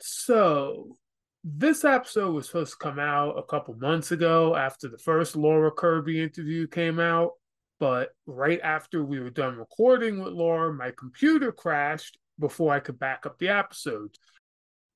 [0.00, 0.96] So,
[1.44, 5.70] this episode was supposed to come out a couple months ago after the first Laura
[5.70, 7.32] Kerby interview came out.
[7.78, 12.98] But right after we were done recording with Laura, my computer crashed before I could
[12.98, 14.10] back up the episode.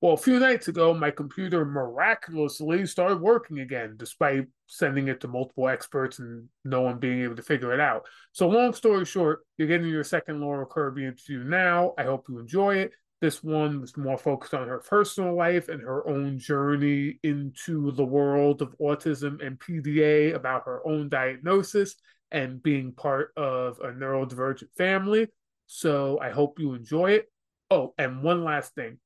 [0.01, 5.29] Well, a few nights ago, my computer miraculously started working again, despite sending it to
[5.29, 8.07] multiple experts and no one being able to figure it out.
[8.33, 11.95] So, long story short, you're getting your second Laura Kerby interview now.
[11.97, 12.93] I hope you enjoy it.
[13.25, 18.05] This one was more focused on her personal life and her own journey into the
[18.05, 21.95] world of autism and PDA, about her own diagnosis
[22.33, 25.29] and being part of a neurodivergent family.
[25.67, 27.33] So, I hope you enjoy it.
[27.71, 28.99] Oh, and one last thing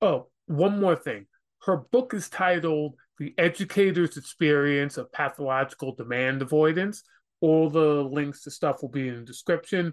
[0.00, 1.26] Oh, one more thing.
[1.64, 7.02] Her book is titled The Educator's Experience of Pathological Demand Avoidance.
[7.42, 9.92] All the links to stuff will be in the description.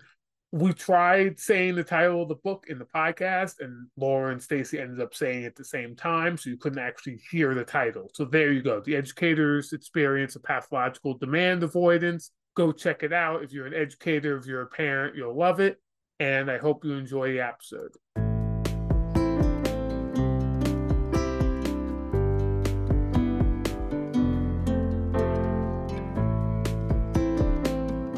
[0.53, 4.79] We tried saying the title of the book in the podcast, and Laura and Stacy
[4.79, 8.11] ended up saying it at the same time, so you couldn't actually hear the title.
[8.13, 8.81] So there you go.
[8.81, 12.31] The Educator's Experience of Pathological Demand Avoidance.
[12.57, 13.43] Go check it out.
[13.43, 15.79] If you're an educator, if you're a parent, you'll love it.
[16.19, 17.95] And I hope you enjoy the episode.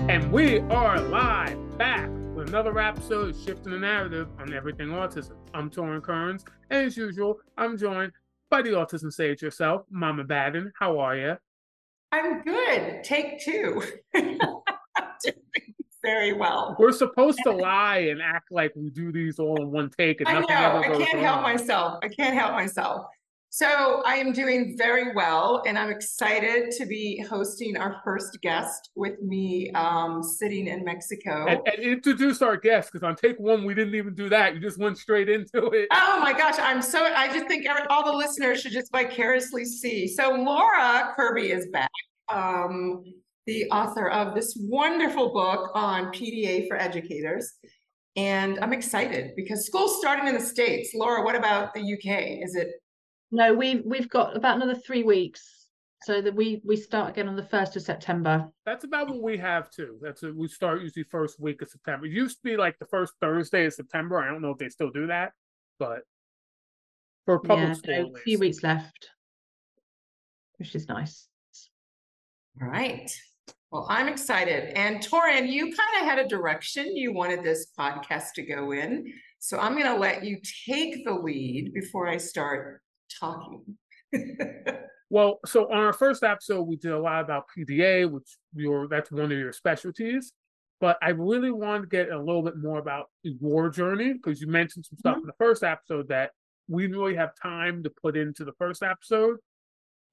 [0.09, 2.09] And we are live back
[2.54, 5.32] another episode shifting the narrative on everything autism.
[5.56, 8.12] I'm Torrin Kearns, and as usual, I'm joined
[8.52, 10.72] by the autism sage herself, Mama Baden.
[10.80, 11.36] How are you?
[12.12, 13.04] I'm good.
[13.04, 13.81] Take two.
[16.04, 16.76] very well.
[16.78, 20.30] We're supposed to lie and act like we do these all in one take, and
[20.30, 20.62] I nothing know.
[20.62, 21.24] ever I can't wrong.
[21.24, 22.00] help myself.
[22.04, 23.08] I can't help myself.
[23.56, 28.90] So I am doing very well, and I'm excited to be hosting our first guest
[28.96, 31.46] with me um, sitting in Mexico.
[31.48, 34.56] And, and introduce our guest because on take one we didn't even do that.
[34.56, 35.88] You just went straight into it.
[35.92, 39.66] Oh my gosh, I'm so, I just think every, all the listeners should just vicariously
[39.66, 40.08] see.
[40.08, 41.92] So Laura Kerby is back,
[42.30, 43.04] um,
[43.46, 47.53] the author of this wonderful book on PDA for educators.
[48.16, 50.96] And I'm excited because school's starting in the States.
[50.96, 52.44] Laura, what about the UK?
[52.44, 52.70] Is it,
[53.34, 55.66] No, we've we've got about another three weeks,
[56.04, 58.48] so that we we start again on the first of September.
[58.64, 59.98] That's about what we have too.
[60.04, 62.06] That's a, we start usually first week of September.
[62.06, 64.20] It used to be like the first Thursday of September.
[64.20, 65.32] I don't know if they still do that,
[65.80, 66.02] but
[67.26, 69.10] for public yeah, school, so a few weeks left,
[70.58, 71.28] which is nice.
[72.62, 73.12] all right.
[73.72, 74.78] Well, I'm excited.
[74.78, 79.12] And Torrin, you kind of had a direction you wanted this podcast to go in.
[79.40, 82.84] So I'm going to let you take the lead before I start
[83.19, 83.78] talking.
[85.13, 89.12] Well, so on our first episode, we did a lot about PDA, which your that's
[89.12, 90.34] one of your specialties.
[90.81, 94.47] But I really wanted to get a little bit more about your journey because you
[94.47, 95.22] mentioned some stuff mm-hmm.
[95.22, 96.31] in the first episode that
[96.68, 99.38] we didn't really have time to put into the first episode.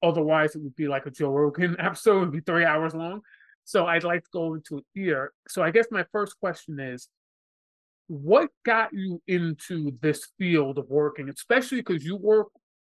[0.03, 3.21] Otherwise, it would be like a Joe Rogan episode, it would be three hours long.
[3.63, 5.33] So I'd like to go into it here.
[5.47, 7.09] So I guess my first question is
[8.05, 12.49] what got you into this field of working, especially because you work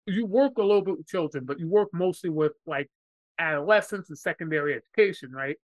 [0.09, 2.91] you work a little bit with children, but you work mostly with like
[3.39, 5.57] adolescents and secondary education, right?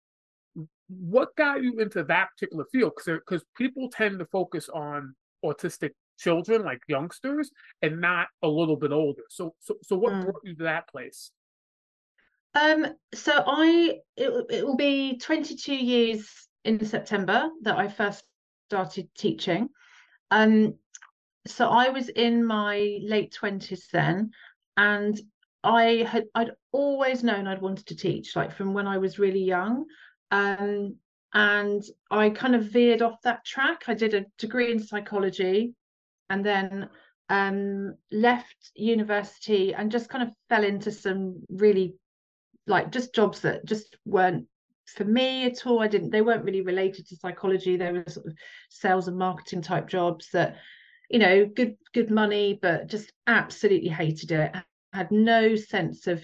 [0.89, 2.93] What got you into that particular field?
[2.97, 7.51] Because people tend to focus on autistic children, like youngsters,
[7.83, 9.23] and not a little bit older.
[9.31, 10.23] So, so, so what Mm.
[10.25, 11.31] brought you to that place?
[12.55, 18.25] Um, so I it will- it will be 22 years in September that I first
[18.69, 19.71] started teaching.
[20.31, 20.79] Um,
[21.47, 24.31] so I was in my late 20s then,
[24.77, 25.21] and
[25.63, 29.43] I had I'd always known I'd wanted to teach, like from when I was really
[29.43, 29.85] young.
[30.31, 30.97] Um,
[31.33, 33.85] and I kind of veered off that track.
[33.89, 35.75] I did a degree in psychology
[36.31, 36.89] and then
[37.31, 41.95] um left university and just kind of fell into some really
[42.67, 44.47] like just jobs that just weren't
[44.87, 45.81] for me at all.
[45.81, 47.77] I didn't, they weren't really related to psychology.
[47.77, 48.35] They were sort of
[48.71, 50.57] sales and marketing type jobs that,
[51.11, 54.51] you know, good, good money, but just absolutely hated it.
[54.55, 54.63] I
[54.93, 56.23] had no sense of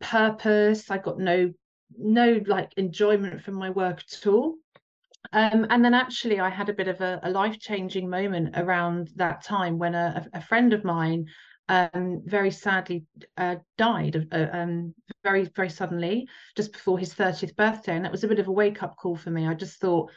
[0.00, 0.90] purpose.
[0.90, 1.52] I got no,
[1.96, 4.56] no like enjoyment from my work at all.
[5.32, 9.42] Um, and then actually I had a bit of a, a life-changing moment around that
[9.42, 11.26] time when a, a friend of mine
[11.68, 13.04] um, very sadly
[13.36, 17.94] uh, died uh, um, very, very suddenly just before his 30th birthday.
[17.94, 19.46] And that was a bit of a wake up call for me.
[19.46, 20.10] I just thought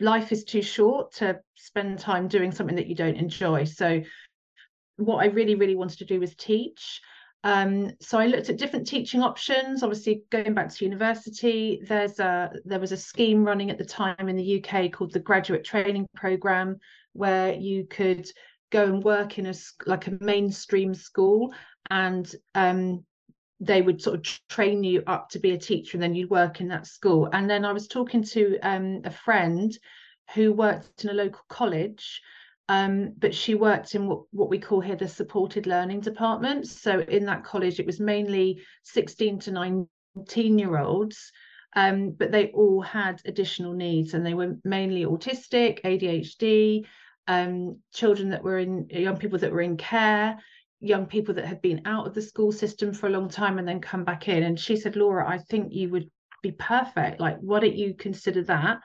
[0.00, 3.64] life is too short to spend time doing something that you don't enjoy.
[3.64, 4.02] So,
[4.96, 7.00] what I really, really wanted to do was teach.
[7.42, 9.82] Um, so I looked at different teaching options.
[9.82, 14.28] Obviously, going back to university, there's a there was a scheme running at the time
[14.28, 16.78] in the UK called the Graduate Training Programme,
[17.12, 18.26] where you could
[18.70, 19.54] go and work in a
[19.84, 21.52] like a mainstream school
[21.90, 23.04] and um
[23.66, 26.60] they would sort of train you up to be a teacher and then you'd work
[26.60, 27.28] in that school.
[27.32, 29.76] And then i was talking to um, a friend
[30.34, 32.20] who worked in a local college
[32.68, 36.66] um, but she worked in what, what we call here the supported learning department.
[36.66, 39.50] So in that college it was mainly 16 to
[40.16, 41.30] 19 year olds
[41.76, 46.84] um, but they all had additional needs and they were mainly autistic adhd
[47.26, 50.38] um, children that were in young people that were in care
[50.84, 53.66] young people that had been out of the school system for a long time and
[53.66, 54.42] then come back in.
[54.42, 56.10] And she said, Laura, I think you would
[56.42, 57.20] be perfect.
[57.20, 58.80] Like, why don't you consider that?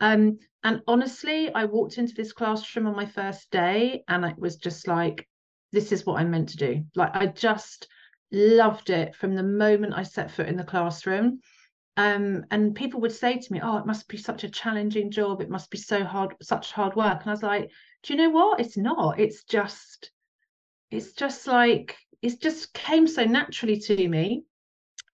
[0.00, 4.56] Um, and honestly, I walked into this classroom on my first day and it was
[4.56, 5.28] just like,
[5.72, 6.84] this is what I'm meant to do.
[6.94, 7.88] Like, I just
[8.32, 11.40] loved it from the moment I set foot in the classroom.
[11.96, 15.40] Um, and people would say to me, Oh, it must be such a challenging job.
[15.40, 17.20] It must be so hard, such hard work.
[17.20, 17.70] And I was like,
[18.02, 18.60] Do you know what?
[18.60, 19.18] It's not.
[19.18, 20.10] It's just
[20.90, 24.44] it's just like it just came so naturally to me.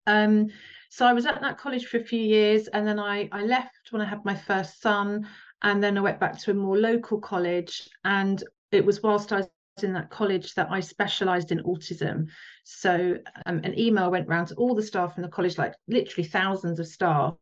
[0.07, 0.49] Um
[0.93, 3.91] so i was at that college for a few years and then i i left
[3.91, 5.27] when i had my first son
[5.63, 9.39] and then i went back to a more local college and it was whilst i
[9.39, 9.49] was
[9.83, 12.27] in that college that i specialized in autism.
[12.65, 13.17] So
[13.47, 16.79] um, an email went around to all the staff in the college like literally thousands
[16.79, 17.35] of staff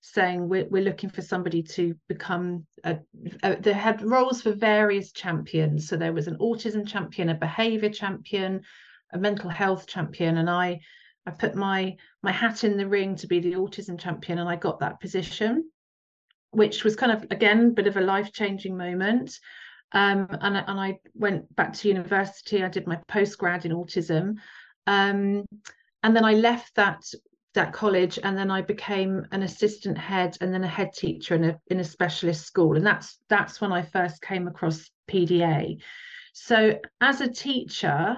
[0.00, 2.98] saying we're, we're looking for somebody to become a,
[3.42, 5.88] a, they had roles for various champions.
[5.88, 8.62] So there was an autism champion a behavior champion
[9.12, 10.38] a mental health champion.
[10.38, 10.80] And i
[11.26, 14.56] i put my my hat in the ring to be the autism champion and i
[14.56, 15.70] got that position
[16.52, 19.38] which was kind of again a bit of a life-changing moment.
[19.92, 22.62] Um, and, and i went back to university.
[22.62, 24.36] I did my postgrad in autism.
[24.86, 25.44] Um,
[26.02, 27.02] and then i left that
[27.58, 31.42] that college and then I became an assistant head and then a head teacher in
[31.44, 35.82] a in a specialist school and that's that's when I first came across PDA.
[36.32, 38.16] So as a teacher,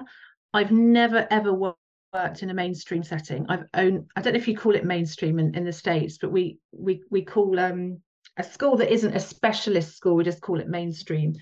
[0.53, 3.47] I've never ever worked in a mainstream setting.
[3.49, 6.31] I've owned I don't know if you call it mainstream in, in the States, but
[6.31, 7.97] we we we call um
[8.37, 11.35] a school that isn't a specialist school, we just call it mainstream.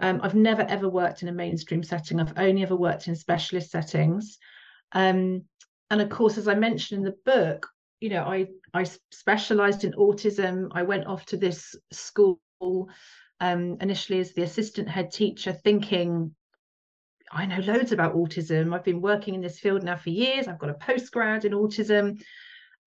[0.00, 2.18] Um, I've never ever worked in a mainstream setting.
[2.18, 4.38] I've only ever worked in specialist settings.
[4.92, 5.44] Um,
[5.92, 7.68] and of course as i mentioned in the book
[8.00, 10.68] you know i i specialized in autism.
[10.72, 12.40] I went off to this school
[13.40, 16.34] um, initially as the assistant head teacher thinking
[17.30, 18.74] i know loads about autism.
[18.74, 20.48] I've been working in this field now for years.
[20.48, 22.22] I've got a postgrad in autism.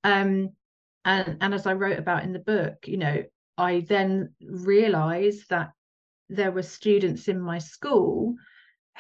[0.04, 0.50] Um,
[1.06, 3.24] and and as i wrote about in the book you know
[3.58, 5.72] i then realized that
[6.30, 8.36] there were students in my school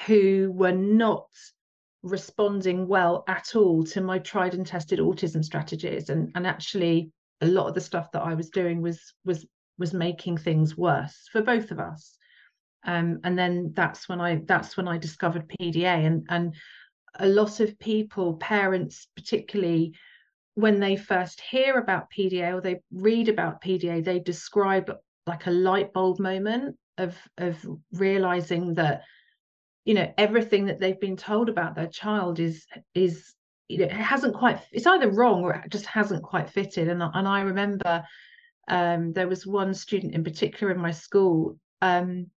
[0.05, 1.27] who were not
[2.05, 6.09] responding well at all to my tried and tested autism strategies.
[6.09, 7.11] And and actually
[7.41, 9.45] a lot of the stuff that I was doing was was
[9.77, 12.17] was making things worse for both of us.
[12.85, 16.55] Um, and then that's when I that's when I discovered PDA and and
[17.17, 19.95] a lot of people parents particularly
[20.53, 24.93] when they first hear about PDA or they read about PDA they describe
[25.25, 29.01] like a light bulb moment of of realizing that
[29.85, 33.33] you know everything that they've been told about their child is is
[33.67, 36.89] you know it hasn't quite it's either wrong or it just hasn't quite fitted.
[36.89, 38.03] And, and i remember
[38.67, 42.27] um, there was one student in particular in my school um,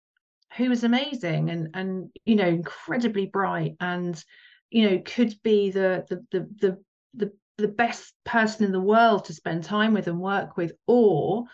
[0.57, 4.23] who was amazing and and you know incredibly bright and
[4.71, 6.79] you know could be the the the the,
[7.15, 11.45] the the best person in the world to spend time with and work with or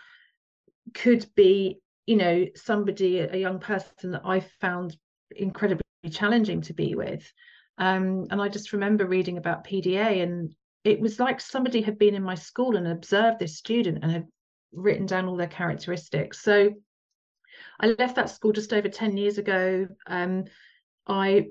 [0.93, 4.95] could be you know somebody a young person that i found
[5.31, 7.31] incredibly challenging to be with.
[7.77, 12.15] Um, and I just remember reading about PDA, and it was like somebody had been
[12.15, 14.27] in my school and observed this student and had
[14.71, 16.41] written down all their characteristics.
[16.41, 16.71] So
[17.79, 19.87] I left that school just over 10 years ago.
[20.07, 20.45] Um,
[21.07, 21.47] I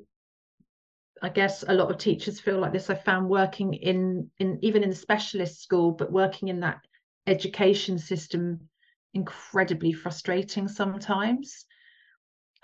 [1.23, 2.91] I guess a lot of teachers feel like this.
[2.91, 6.81] I found working in in even in the specialist school, but working in that
[7.27, 8.69] education system
[9.15, 11.65] incredibly frustrating sometimes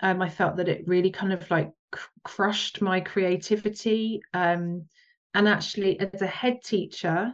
[0.01, 1.71] um, I felt that it really kind of like
[2.23, 4.21] crushed my creativity.
[4.33, 4.87] Um,
[5.33, 7.31] and actually, as a head teacher,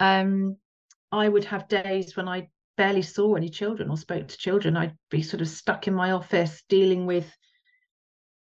[0.00, 0.56] um,
[1.12, 4.76] I would have days when I barely saw any children or spoke to children.
[4.76, 7.30] I'd be sort of stuck in my office dealing with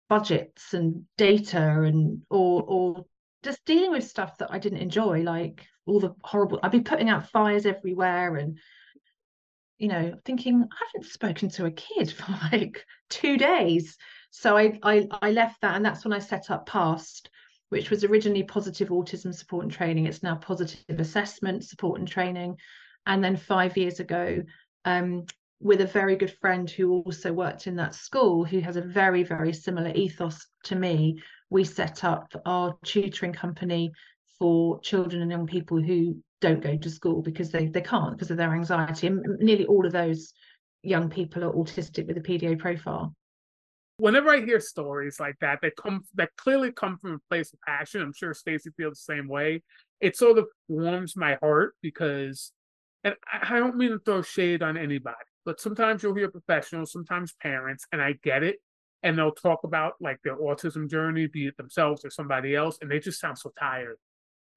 [0.09, 3.05] budgets and data and or or
[3.43, 6.59] just dealing with stuff that I didn't enjoy, like all the horrible.
[6.63, 8.59] I'd be putting out fires everywhere and
[9.79, 13.97] you know, thinking I haven't spoken to a kid for like two days.
[14.31, 17.31] So I, I I left that, and that's when I set up PAST,
[17.71, 20.07] which was originally positive autism support and training.
[20.07, 22.57] It's now positive assessment support and training.
[23.07, 24.43] And then five years ago,
[24.85, 25.25] um,
[25.61, 29.23] with a very good friend who also worked in that school, who has a very,
[29.23, 31.21] very similar ethos to me,
[31.51, 33.93] we set up our tutoring company
[34.39, 38.31] for children and young people who don't go to school because they, they can't because
[38.31, 39.09] of their anxiety.
[39.09, 40.33] And nearly all of those
[40.83, 43.15] young people are autistic with a PDA profile.
[43.99, 47.61] Whenever I hear stories like that, that come that clearly come from a place of
[47.67, 49.63] passion, I'm sure Stacy feels the same way.
[50.01, 52.53] It sort of warms my heart because,
[53.03, 57.35] and I don't mean to throw shade on anybody, but sometimes you'll hear professionals, sometimes
[57.43, 58.57] parents, and I get it.
[59.03, 62.91] And they'll talk about like their autism journey, be it themselves or somebody else, and
[62.91, 63.97] they just sound so tired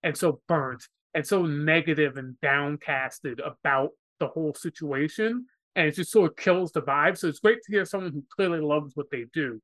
[0.04, 5.48] and so burnt and so negative and downcasted about the whole situation.
[5.76, 7.18] And it just sort of kills the vibe.
[7.18, 9.62] So it's great to hear someone who clearly loves what they do.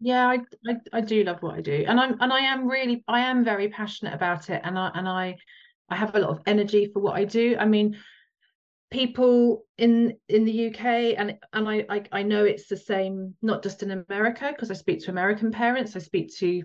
[0.00, 3.04] Yeah, I, I, I do love what I do, and I'm and I am really
[3.06, 5.36] I am very passionate about it, and I and I
[5.88, 7.56] I have a lot of energy for what I do.
[7.58, 7.96] I mean,
[8.94, 13.62] people in in the UK and and I, I I, know it's the same not
[13.62, 16.62] just in America because I speak to American parents I speak to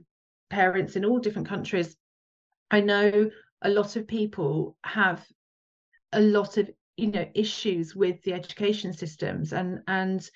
[0.51, 1.97] parents in all different countries
[2.69, 3.31] I know
[3.63, 5.25] a lot of people have
[6.11, 6.69] a lot of
[6.99, 10.29] you know issues with the education systems and and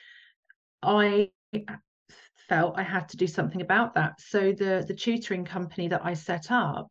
[0.82, 1.29] I
[2.48, 6.13] felt I had to do something about that so the the tutoring company that I
[6.13, 6.89] set up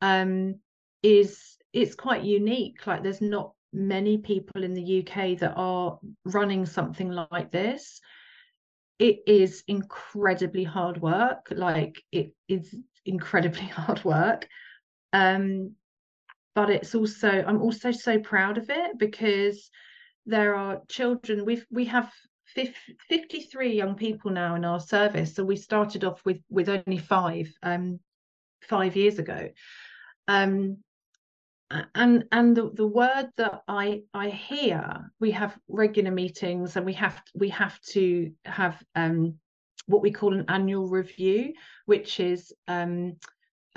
[0.00, 0.56] um
[1.02, 6.66] is it's quite unique like there's not many people in the UK that are running
[6.66, 8.00] something like this.
[8.98, 11.48] It is incredibly hard work.
[11.50, 14.48] Like it is incredibly hard work.
[15.12, 15.72] Um,
[16.58, 19.70] but it's also I'm also so proud of it because
[20.26, 21.44] there are children.
[21.44, 22.12] We've we have
[23.08, 25.36] 53 young people now in our service.
[25.36, 28.00] So we started off with with only five um,
[28.62, 29.50] five years ago.
[30.26, 30.78] Um,
[31.94, 36.94] and and the, the word that i i hear we have regular meetings and we
[36.94, 39.34] have we have to have um
[39.84, 41.52] what we call an annual review
[41.84, 43.16] which is um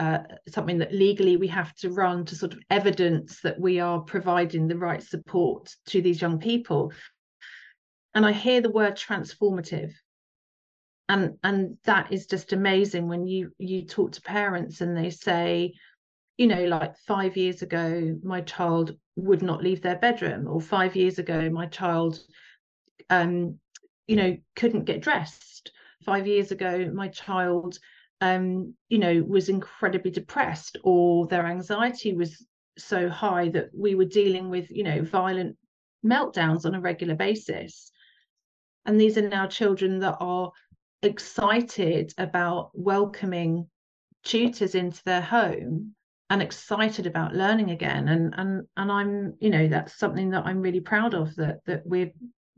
[0.02, 4.00] uh, something that legally we have to run to sort of evidence that we are
[4.00, 6.92] providing the right support to these young people
[8.16, 9.92] and i hear the word transformative
[11.08, 15.74] and and that is just amazing when you you talk to parents and they say
[16.42, 20.96] you know, like five years ago, my child would not leave their bedroom, or five
[20.96, 22.20] years ago, my child,
[23.12, 23.60] um,
[24.08, 25.72] you know, couldn't get dressed.
[26.04, 27.78] Five years ago, my child,
[28.22, 32.46] um, you know, was incredibly depressed, or their anxiety was
[32.78, 35.58] so high that we were dealing with, you know, violent
[36.06, 37.92] meltdowns on a regular basis.
[38.86, 40.52] And these are now children that are
[41.04, 43.68] excited about welcoming
[44.24, 45.96] tutors into their home
[46.30, 48.08] and excited about learning again.
[48.08, 51.86] And and and i'm you know that's something that i'm really proud of that that
[51.86, 52.14] we've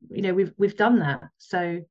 [0.10, 1.22] you know we've we've done that.
[1.38, 1.82] So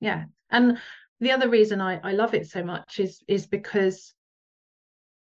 [0.00, 0.24] yeah.
[0.50, 0.78] And
[1.20, 4.14] the other reason i i love it so much is is because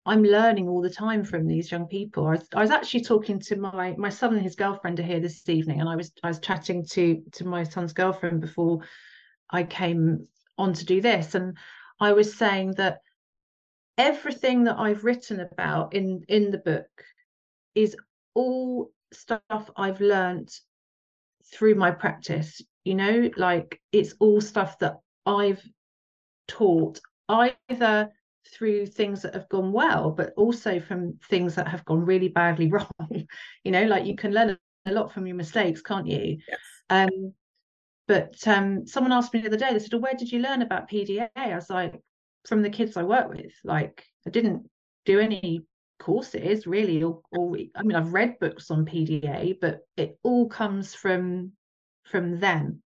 [0.07, 2.27] i'm learning all the time from these young people.
[2.27, 5.21] I was, I was actually talking to my my son and his girlfriend are here
[5.21, 8.81] this evening and i was i was chatting to to my son's girlfriend before
[9.51, 10.27] i came
[10.59, 11.57] on to do this and
[12.01, 13.01] i was saying that
[13.97, 16.89] everything that I've written about in in the book
[17.77, 17.97] is
[18.35, 20.51] all stuff I've learned
[21.53, 23.31] through my practice you know?
[23.37, 25.63] Like it's all stuff that I've
[26.49, 28.11] taught either
[28.53, 32.69] through things that have gone well but also from things that have gone really badly
[32.73, 33.27] wrong
[33.65, 36.59] you know like you can learn a lot from your mistakes can't you yes.
[36.91, 37.33] um
[38.07, 40.61] but um someone asked me the other day they said oh, where did you learn
[40.61, 41.99] about pda i was like
[42.47, 43.53] from the kids I work with.
[43.65, 44.69] Like I didn't
[45.05, 45.63] do any
[45.99, 50.95] courses really, or, or I mean I've read books on PDA, but it all comes
[50.95, 51.53] from
[52.05, 52.83] from them,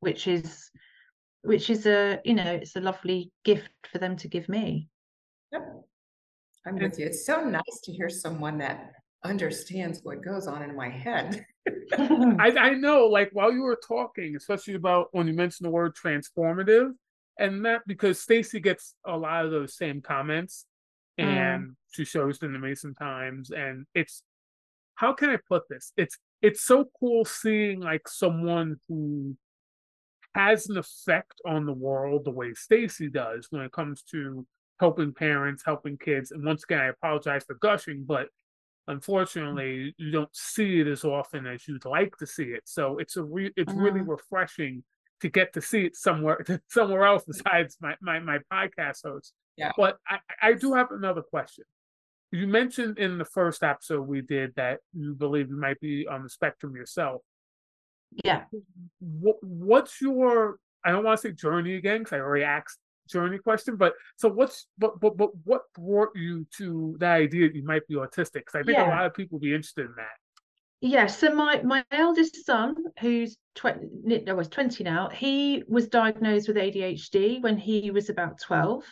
[0.00, 0.70] which is
[1.44, 4.88] which is a you know it's a lovely gift for them to give me.
[5.52, 5.84] Yep.
[6.66, 7.06] I'm with you.
[7.06, 11.44] It's so nice to hear someone that understands what goes on in my head.
[11.98, 15.94] I, I know, like while you were talking, especially about when you mentioned the word
[15.94, 16.92] transformative,
[17.38, 20.66] and that because Stacy gets a lot of those same comments,
[21.20, 21.24] mm.
[21.24, 21.74] and mm.
[21.90, 24.22] she shows them to me sometimes, and it's
[24.94, 25.92] how can I put this?
[25.96, 29.36] It's it's so cool seeing like someone who
[30.34, 34.46] has an effect on the world the way Stacy does when it comes to
[34.80, 36.32] helping parents, helping kids.
[36.32, 38.28] And once again, I apologize for gushing, but
[38.88, 42.62] unfortunately, you don't see it as often as you'd like to see it.
[42.64, 43.80] So it's a re- it's mm-hmm.
[43.80, 44.82] really refreshing
[45.20, 49.32] to get to see it somewhere somewhere else besides my my, my podcast host.
[49.56, 49.70] Yeah.
[49.76, 51.64] But I, I do have another question.
[52.32, 56.24] You mentioned in the first episode we did that you believe you might be on
[56.24, 57.22] the spectrum yourself.
[58.24, 58.44] Yeah.
[59.00, 62.78] What, what's your, I don't want to say journey again, because I already asked
[63.08, 67.56] journey question, but so what's, but, but, but what brought you to the idea that
[67.56, 68.32] you might be autistic?
[68.34, 68.88] Because I think yeah.
[68.88, 70.16] a lot of people be interested in that.
[70.80, 76.46] Yeah, so my my eldest son, who's 20, no, was 20 now, he was diagnosed
[76.46, 78.84] with ADHD when he was about 12.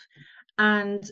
[0.57, 1.11] And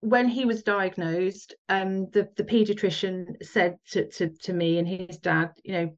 [0.00, 5.18] when he was diagnosed, um, the, the pediatrician said to, to, to me and his
[5.18, 5.96] dad, you know,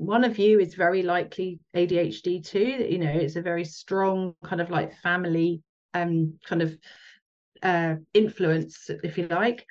[0.00, 2.86] one of you is very likely ADHD too.
[2.88, 6.74] You know, it's a very strong kind of like family um kind of
[7.62, 9.66] uh influence, if you like.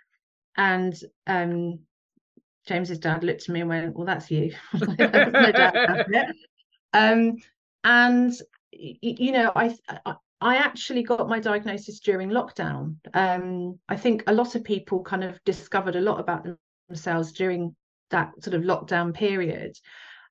[0.55, 0.93] And
[1.25, 1.79] um
[2.67, 4.53] James's dad looked at me and went, Well, that's you.
[5.51, 6.05] doubt about.
[6.91, 7.37] Um,
[7.83, 8.33] and
[8.71, 12.95] you know, I, I I actually got my diagnosis during lockdown.
[13.13, 16.47] Um, I think a lot of people kind of discovered a lot about
[16.87, 17.75] themselves during
[18.09, 19.77] that sort of lockdown period.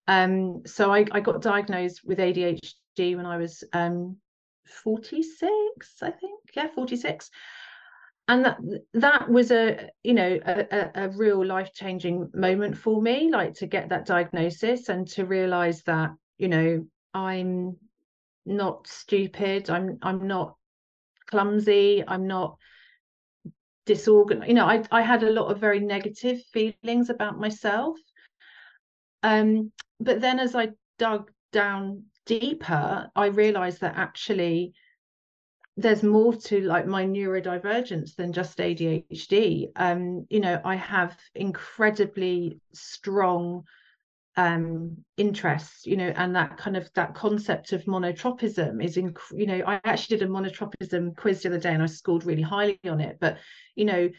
[0.09, 4.17] Um, so I, I, got diagnosed with ADHD when I was um,
[4.83, 6.41] 46, I think.
[6.57, 7.31] Yeah, 46.
[8.27, 8.59] And that
[8.93, 13.67] that was a you know a, a real life changing moment for me, like to
[13.67, 16.85] get that diagnosis and to realize that you know
[17.15, 17.79] I'm
[18.49, 20.57] not stupid i'm i'm not
[21.27, 22.57] clumsy i'm not
[23.85, 27.97] disorganized you know i i had a lot of very negative feelings about myself
[29.23, 34.73] um but then as i dug down deeper i realized that actually
[35.79, 39.69] there's more to like my neurodivergence than just ADHD.
[39.77, 43.63] Um, you know, I have incredibly strong
[44.37, 49.47] um, interests, you know, and that kind of that concept of monotropism is, in, you
[49.47, 52.81] know, I actually did a monotropism quiz the other day and I scored really highly
[52.85, 53.19] on it.
[53.21, 53.39] But,
[53.77, 54.11] you know,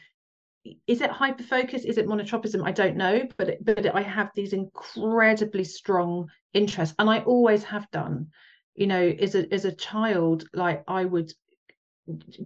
[0.88, 1.86] is it hyperfocus?
[1.86, 2.64] Is it monotropism?
[2.66, 7.64] I don't know, but it, but I have these incredibly strong interests, and I always
[7.64, 8.28] have done.
[8.76, 11.32] You know, as a as a child, like I would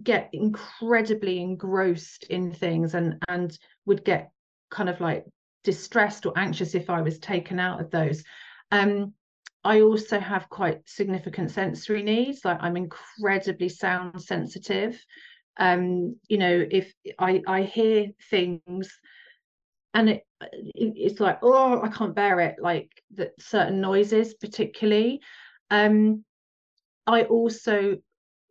[0.02, 3.56] get incredibly engrossed in things and and
[3.86, 4.30] would get
[4.70, 5.24] kind of like
[5.62, 8.22] distressed or anxious if I was taken out of those.
[8.70, 9.14] Um,
[9.64, 12.44] I also have quite significant sensory needs.
[12.44, 15.02] Like I'm incredibly sound sensitive.
[15.56, 18.98] Um, you know, if I I hear things
[19.92, 25.20] and it, it, it's like oh I can't bear it like that certain noises particularly.
[25.70, 26.24] Um,
[27.06, 27.98] I also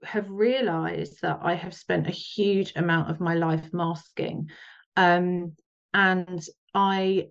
[0.03, 4.49] have realized that I have spent a huge amount of my life masking.
[4.95, 5.53] Um,
[5.93, 7.29] and I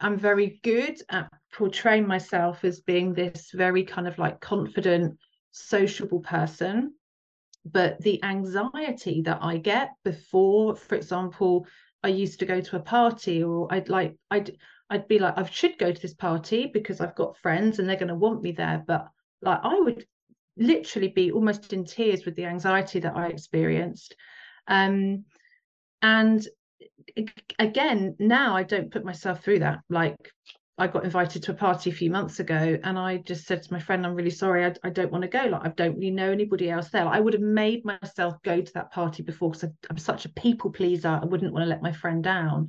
[0.00, 5.18] am very good at portraying myself as being this very kind of like confident,
[5.52, 6.94] sociable person.
[7.72, 11.66] But the anxiety that I get before, for example,
[12.02, 14.56] I used to go to a party or I'd like, I'd,
[14.90, 17.96] I'd be like, I should go to this party because I've got friends and they're
[17.96, 18.84] going to want me there.
[18.86, 19.08] But
[19.42, 20.06] like, I would
[20.56, 24.14] literally be almost in tears with the anxiety that I experienced.
[24.68, 25.24] Um,
[26.02, 26.46] and
[27.58, 30.32] again now i don't put myself through that like
[30.78, 33.72] i got invited to a party a few months ago and i just said to
[33.72, 36.10] my friend i'm really sorry i, I don't want to go like i don't really
[36.10, 39.50] know anybody else there like, i would have made myself go to that party before
[39.50, 42.68] because i'm such a people pleaser i wouldn't want to let my friend down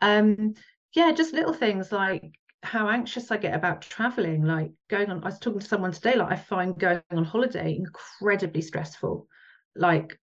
[0.00, 0.54] um
[0.94, 2.32] yeah just little things like
[2.64, 5.22] how anxious I get about traveling, like going on.
[5.22, 9.28] I was talking to someone today, like I find going on holiday incredibly stressful.
[9.76, 10.18] Like,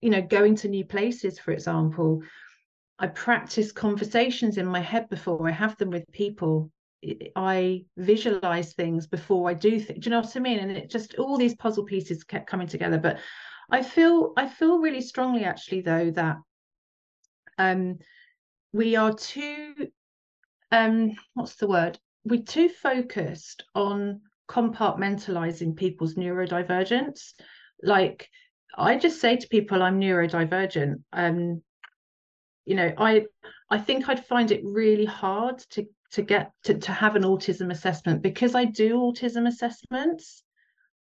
[0.00, 2.22] you know, going to new places, for example,
[2.98, 6.70] I practice conversations in my head before I have them with people.
[7.36, 10.00] I visualize things before I do things.
[10.00, 10.58] Do you know what I mean?
[10.58, 12.98] And it just all these puzzle pieces kept coming together.
[12.98, 13.20] But
[13.70, 16.38] I feel I feel really strongly actually though that
[17.56, 17.98] um
[18.72, 19.74] we are too
[20.72, 22.00] um what's the word?
[22.24, 27.34] We're too focused on compartmentalizing people's neurodivergence.
[27.80, 28.28] Like
[28.76, 31.04] I just say to people I'm neurodivergent.
[31.12, 31.62] Um
[32.68, 33.24] you know i
[33.70, 37.70] i think i'd find it really hard to to get to, to have an autism
[37.70, 40.42] assessment because i do autism assessments.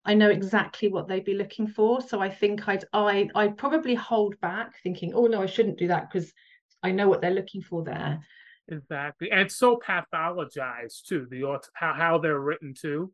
[0.04, 2.02] I know exactly what they'd be looking for.
[2.02, 5.90] So i think i'd i i'd probably hold back thinking oh no i shouldn't do
[5.90, 6.34] that because
[6.82, 8.20] i know what they're looking for there.
[8.68, 9.30] Exactly.
[9.32, 13.12] And so pathologized too the how, how they're written too.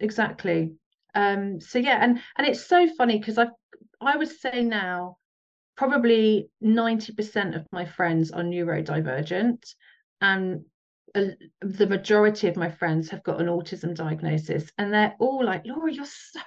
[0.00, 0.74] Exactly.
[1.14, 3.46] Um so yeah and and it's so funny because i
[4.00, 5.16] i would say now
[5.76, 9.62] probably 90% of my friends are neurodivergent
[10.20, 10.64] and
[11.14, 15.90] the majority of my friends have got an autism diagnosis and they're all like laura
[15.90, 16.40] you're so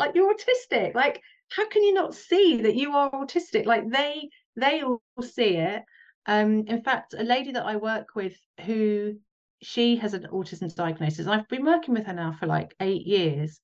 [0.00, 1.20] like you're autistic like
[1.50, 5.82] how can you not see that you are autistic like they they all see it
[6.26, 9.14] um in fact a lady that i work with who
[9.62, 11.26] she has an autism diagnosis.
[11.26, 13.60] I've been working with her now for like eight years.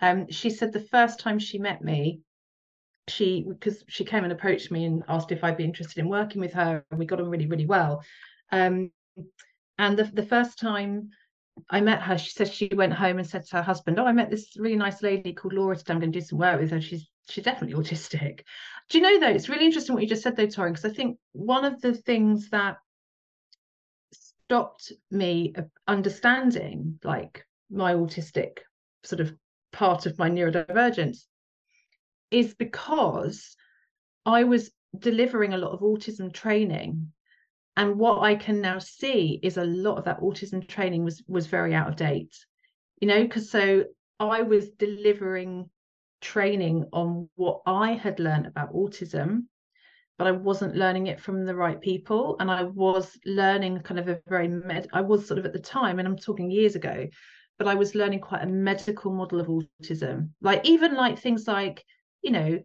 [0.00, 2.20] Um, she said the first time she met me,
[3.08, 6.40] she because she came and approached me and asked if I'd be interested in working
[6.40, 8.02] with her, and we got on really, really well.
[8.50, 8.90] Um,
[9.78, 11.10] and the the first time
[11.68, 14.12] I met her, she said she went home and said to her husband, "Oh, I
[14.12, 15.94] met this really nice lady called Laura today.
[15.94, 16.80] I'm going to do some work with her.
[16.80, 18.42] She's she's definitely autistic."
[18.88, 19.34] Do you know though?
[19.34, 21.94] It's really interesting what you just said though, Torrin, because I think one of the
[21.94, 22.76] things that
[24.12, 25.54] stopped me
[25.88, 28.58] understanding like my autistic
[29.02, 29.34] sort of
[29.72, 31.24] part of my neurodivergence
[32.32, 33.56] is because
[34.26, 37.12] I was delivering a lot of autism training
[37.76, 41.46] and what I can now see is a lot of that autism training was was
[41.46, 42.36] very out of date
[43.00, 43.84] you know because so
[44.20, 45.70] I was delivering
[46.20, 49.44] training on what I had learned about autism
[50.22, 52.36] but I wasn't learning it from the right people.
[52.38, 55.58] And I was learning kind of a very med, I was sort of at the
[55.58, 57.08] time, and I'm talking years ago,
[57.58, 60.30] but I was learning quite a medical model of autism.
[60.40, 61.84] Like even like things like,
[62.22, 62.62] you know,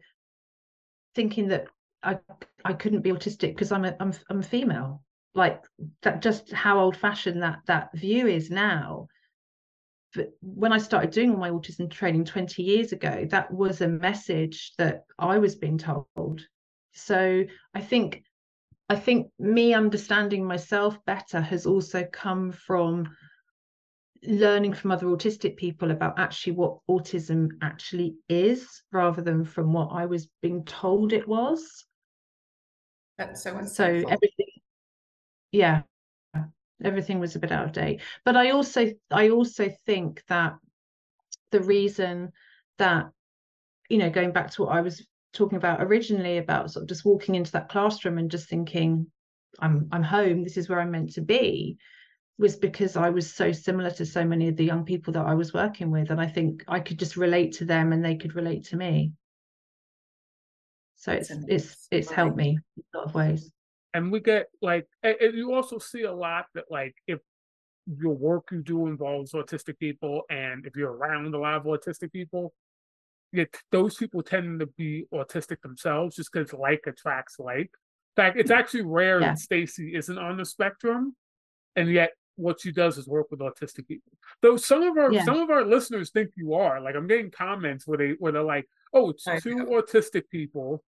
[1.15, 1.67] thinking that
[2.04, 2.20] I
[2.63, 5.04] I couldn't be autistic because I'm a I'm I'm female.
[5.34, 5.63] Like
[6.02, 9.08] that just how old fashioned that that view is now.
[10.13, 13.88] But when I started doing all my autism training 20 years ago, that was a
[13.88, 16.41] message that I was being told
[16.98, 17.43] so
[17.76, 18.24] I think
[18.89, 23.15] I think me understanding myself better has also come from
[24.23, 29.89] learning from other autistic people about actually what autism actually is rather than from what
[29.91, 31.86] I was being told it was.
[33.17, 34.47] That's so So everything
[35.51, 35.82] yeah
[36.84, 40.58] everything was a bit out of date but I also I also think that
[41.51, 42.32] the reason
[42.77, 43.10] that
[43.89, 47.06] you know going back to what I was talking about originally about sort of just
[47.06, 49.06] walking into that classroom and just thinking
[49.60, 51.77] i'm i'm home this is where i'm meant to be
[52.39, 55.34] was because i was so similar to so many of the young people that i
[55.34, 58.36] was working with and i think i could just relate to them and they could
[58.36, 59.12] relate to me.
[60.97, 63.52] So it's it's it's helped me in a lot of ways.
[63.93, 67.19] And we get like and you also see a lot that like if
[67.86, 72.12] your work you do involves autistic people and if you're around a lot of autistic
[72.12, 72.54] people
[73.32, 77.69] it, those people tend to be autistic themselves just because like attracts like.
[78.17, 79.28] In fact, it's actually rare yeah.
[79.28, 81.15] that Stacy isn't on the spectrum,
[81.76, 84.12] and yet what she does is work with autistic people.
[84.41, 85.26] Though some of our yeah.
[85.26, 86.80] some of our listeners think you are.
[86.80, 89.65] Like I'm getting comments where they where they're like, "Oh, it's I two know.
[89.65, 90.84] autistic people,"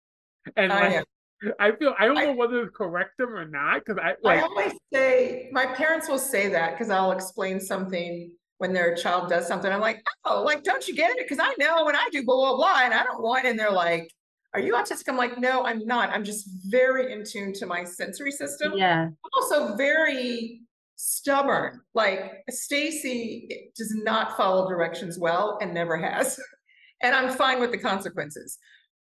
[0.56, 1.04] and I like,
[1.61, 4.40] I feel I don't I, know whether to correct them or not because I like,
[4.40, 9.28] I always say my parents will say that because I'll explain something when their child
[9.28, 11.18] does something, I'm like, oh, like, don't you get it?
[11.18, 13.70] Because I know when I do blah, blah, blah, and I don't want, and they're
[13.70, 14.11] like,
[14.54, 15.04] are you autistic?
[15.09, 16.09] I'm like, no, I'm not.
[16.09, 18.72] I'm just very in tune to my sensory system.
[18.74, 19.02] Yeah.
[19.02, 20.62] I'm also very
[20.96, 21.80] stubborn.
[21.94, 26.40] Like Stacy does not follow directions well and never has.
[27.02, 28.59] and I'm fine with the consequences.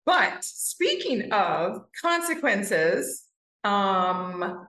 [0.06, 3.24] But speaking of consequences,
[3.64, 4.66] um,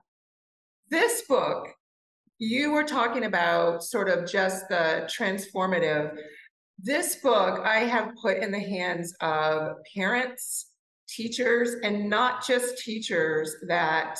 [0.88, 1.68] this book
[2.38, 6.16] you were talking about sort of just the transformative.
[6.78, 10.72] This book I have put in the hands of parents,
[11.08, 14.18] teachers, and not just teachers that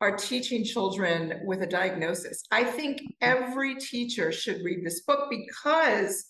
[0.00, 2.44] are teaching children with a diagnosis.
[2.50, 6.26] I think every teacher should read this book because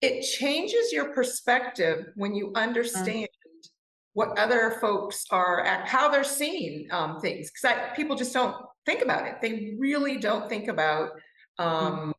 [0.00, 3.68] it changes your perspective when you understand mm.
[4.12, 8.54] what other folks are at, how they're seeing um, things because people just don't
[8.86, 9.36] think about it.
[9.40, 11.10] They really don't think about
[11.58, 11.64] mm-hmm.
[11.64, 12.10] um, mm-hmm.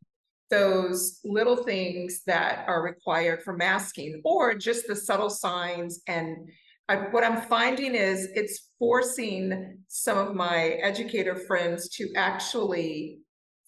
[0.49, 6.01] those little things that are required for masking or just the subtle signs.
[6.07, 6.49] And
[6.87, 13.19] I, what I'm finding is it's forcing some of my educator friends to actually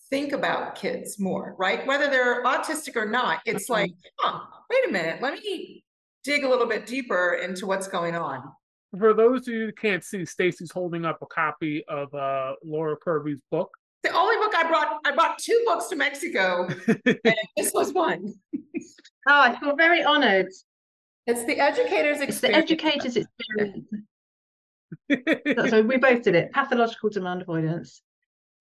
[0.09, 1.85] think about kids more, right?
[1.87, 3.73] Whether they're autistic or not, it's mm-hmm.
[3.73, 5.83] like, huh, wait a minute, let me
[6.23, 8.43] dig a little bit deeper into what's going on
[8.97, 12.95] for those of you who can't see, Stacy's holding up a copy of uh, Laura
[12.97, 13.69] Kerby's book.
[14.03, 18.33] The only book I brought, I brought two books to Mexico, and this was one.
[18.55, 18.61] oh,
[19.27, 20.47] I feel very honored.
[21.27, 22.31] It's the educator's experience.
[22.31, 23.85] It's the educator's experience.
[25.69, 26.51] so we both did it.
[26.53, 28.01] Pathological demand avoidance.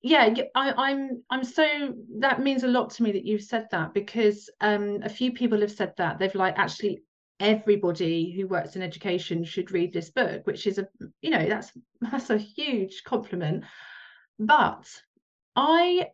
[0.02, 1.22] Yeah, I, I'm.
[1.30, 1.94] I'm so.
[2.18, 5.60] That means a lot to me that you've said that because um, a few people
[5.60, 7.02] have said that they've like actually
[7.38, 10.88] everybody who works in education should read this book which is a
[11.20, 13.62] you know that's that's a huge compliment
[14.38, 14.86] but
[15.54, 16.08] i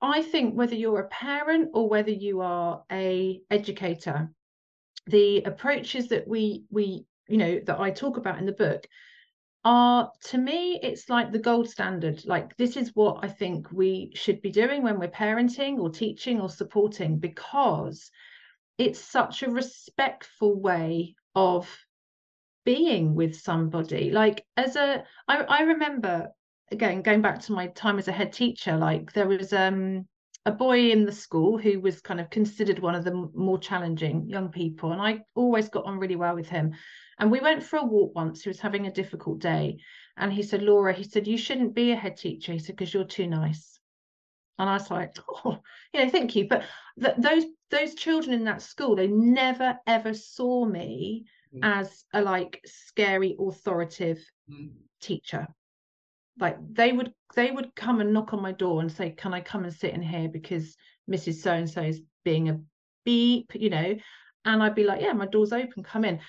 [0.00, 4.30] i think whether you're a parent or whether you are a educator
[5.06, 8.86] the approaches that we we you know that i talk about in the book
[9.64, 12.22] are to me it's like the gold standard.
[12.26, 16.40] Like this is what i think we should be doing when we're parenting or teaching
[16.40, 18.10] or supporting because
[18.76, 21.68] it's such a respectful way of
[22.64, 24.10] being with somebody.
[24.10, 26.28] Like as a I, I remember
[26.70, 30.06] again going back to my time as a head teacher like there was um
[30.46, 34.28] a boy in the school who was kind of considered one of the more challenging
[34.28, 36.72] young people and i always got on really well with him
[37.18, 39.78] and we went for a walk once he was having a difficult day
[40.16, 42.92] and he said laura he said you shouldn't be a head teacher he said because
[42.92, 43.78] you're too nice
[44.58, 45.58] and i was like oh
[45.92, 46.64] you know thank you but
[47.00, 51.60] th- those those children in that school they never ever saw me mm.
[51.62, 54.70] as a like scary authoritative mm.
[55.00, 55.46] teacher
[56.38, 59.40] like they would they would come and knock on my door and say can i
[59.40, 60.76] come and sit in here because
[61.10, 62.60] mrs so and so is being a
[63.04, 63.94] beep you know?
[64.44, 66.20] And i'd be like yeah my door's open come in.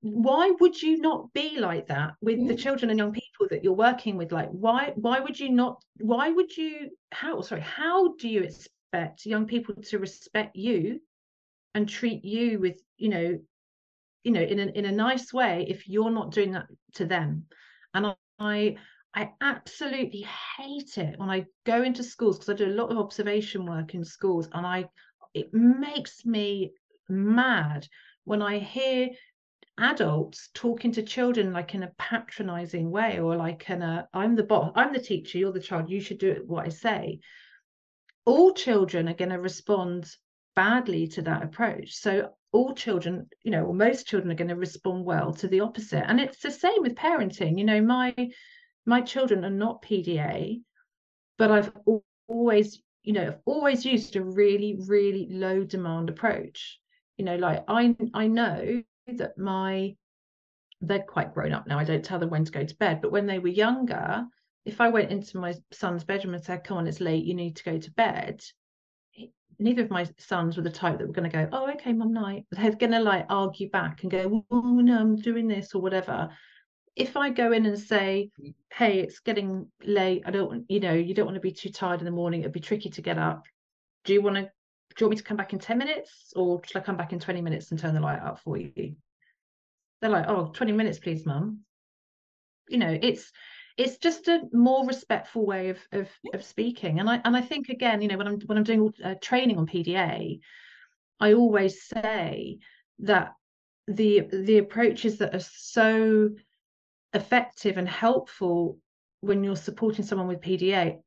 [0.00, 2.46] Why would you not be like that with mm.
[2.46, 4.32] the children and young people that you're working with?
[4.32, 9.24] Like why why would you not why would you how sorry how do you expect
[9.24, 11.00] young people to respect you
[11.74, 13.38] and treat you with you know
[14.24, 17.46] you know in a, in a nice way if you're not doing that to them?
[17.94, 18.76] And I I
[19.14, 22.98] I absolutely hate it when I go into schools because I do a lot of
[22.98, 24.88] observation work in schools and I
[25.34, 26.72] it makes me
[27.08, 27.86] mad
[28.24, 29.10] when I hear
[29.78, 34.44] adults talking to children like in a patronizing way or like in a I'm the
[34.44, 37.20] boss, I'm the teacher, you're the child, you should do what I say.
[38.24, 40.10] All children are going to respond
[40.54, 41.94] badly to that approach.
[41.94, 45.60] So all children, you know, or most children are going to respond well to the
[45.60, 46.08] opposite.
[46.08, 47.58] And it's the same with parenting.
[47.58, 48.14] You know, my
[48.86, 50.62] my children are not PDA,
[51.36, 51.72] but I've
[52.28, 56.78] always, you know, I've always used a really, really low demand approach.
[57.18, 59.96] You know, like I I know that my
[60.80, 61.78] they're quite grown up now.
[61.78, 64.24] I don't tell them when to go to bed, but when they were younger,
[64.64, 67.56] if I went into my son's bedroom and said, "Come on, it's late, you need
[67.56, 68.44] to go to bed,"
[69.58, 72.12] neither of my sons were the type that were going to go, oh, okay, mum,
[72.12, 72.44] night.
[72.50, 76.30] They're going to like argue back and go, oh, no, I'm doing this or whatever.
[76.96, 78.30] If I go in and say,
[78.72, 82.00] hey, it's getting late, I don't, you know, you don't want to be too tired
[82.00, 83.44] in the morning, it'd be tricky to get up.
[84.04, 84.48] Do you want to, do
[85.00, 87.18] you want me to come back in 10 minutes or should I come back in
[87.18, 88.94] 20 minutes and turn the light out for you?
[90.00, 91.60] They're like, oh, 20 minutes, please, mum.
[92.68, 93.32] You know, it's,
[93.76, 97.00] it's just a more respectful way of of, of speaking.
[97.00, 99.58] And i and i think again you know when i'm when i'm doing uh, training
[99.58, 100.40] on pda
[101.20, 102.58] i always say
[103.00, 103.34] that
[103.86, 106.30] the the approaches that are so
[107.12, 108.78] effective and helpful
[109.20, 110.98] when you're supporting someone with pda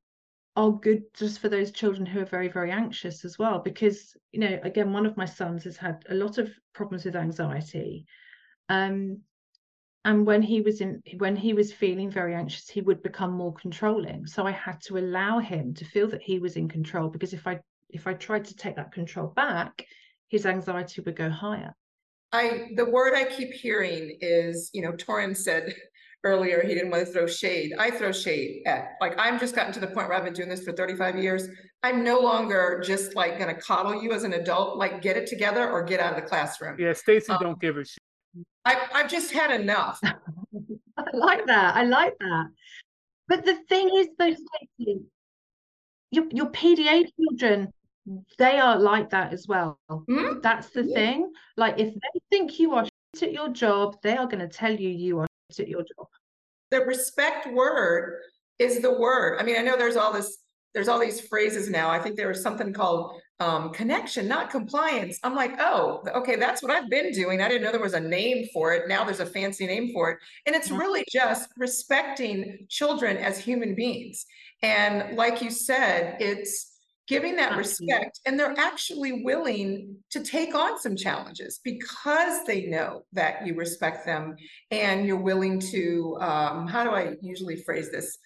[0.58, 3.60] are good just for those children who are very very anxious as well.
[3.60, 7.16] Because you know again one of my sons has had a lot of problems with
[7.16, 8.06] anxiety.
[8.68, 9.22] Um
[10.08, 13.54] and when he was in when he was feeling very anxious he would become more
[13.54, 14.26] controlling.
[14.26, 17.46] So i had to allow him to feel that he was in control because if
[17.46, 19.86] i if i tried to take that control back
[20.30, 21.74] his anxiety would go higher.
[22.32, 25.76] I the word i keep hearing is you know torrin said
[26.24, 27.74] earlier he didn't want to throw shade.
[27.78, 30.50] I throw shade at like i'm just gotten to the point where i've been doing
[30.50, 31.50] this for 35 years.
[31.84, 35.28] I'm no longer just like going to coddle you as an adult like get it
[35.28, 36.78] together or get out of the classroom.
[36.80, 38.07] Yeah stacy um, don't give a shit
[38.65, 40.00] I, I've just had enough.
[40.04, 41.76] I like that.
[41.76, 42.45] I like that.
[43.28, 44.38] But the thing is, those
[46.12, 47.71] your your PDA children,
[48.38, 49.80] they are like that as well.
[49.89, 50.39] Mm-hmm.
[50.41, 50.95] That's the yeah.
[50.95, 51.32] thing.
[51.56, 54.73] Like if they think you are shit at your job, they are going to tell
[54.73, 56.08] you you are shit at your job.
[56.71, 58.21] The respect word
[58.60, 59.39] is the word.
[59.39, 60.39] I mean, I know there's all this
[60.73, 61.89] there's all these phrases now.
[61.89, 65.19] I think there was something called um, connection, not compliance.
[65.23, 67.41] I'm like, oh, okay, that's what I've been doing.
[67.41, 68.88] I didn't know there was a name for it.
[68.88, 70.17] Now there's a fancy name for it.
[70.45, 70.80] And it's mm-hmm.
[70.80, 74.26] really just respecting children as human beings.
[74.63, 80.78] And like you said, it's giving that respect and they're actually willing to take on
[80.78, 84.36] some challenges because they know that you respect them
[84.71, 88.17] and you're willing to um, how do i usually phrase this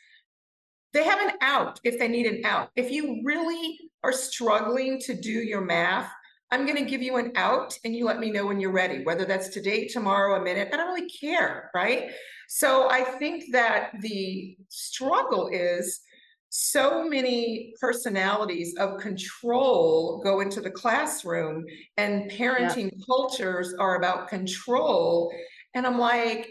[0.93, 2.69] they have an out if they need an out.
[2.75, 6.11] If you really are struggling to do your math,
[6.51, 9.03] I'm going to give you an out and you let me know when you're ready,
[9.03, 10.69] whether that's today, tomorrow, a minute.
[10.73, 11.71] I don't really care.
[11.73, 12.11] Right.
[12.49, 16.01] So I think that the struggle is
[16.49, 21.63] so many personalities of control go into the classroom
[21.95, 23.05] and parenting yeah.
[23.05, 25.33] cultures are about control.
[25.73, 26.49] And I'm like,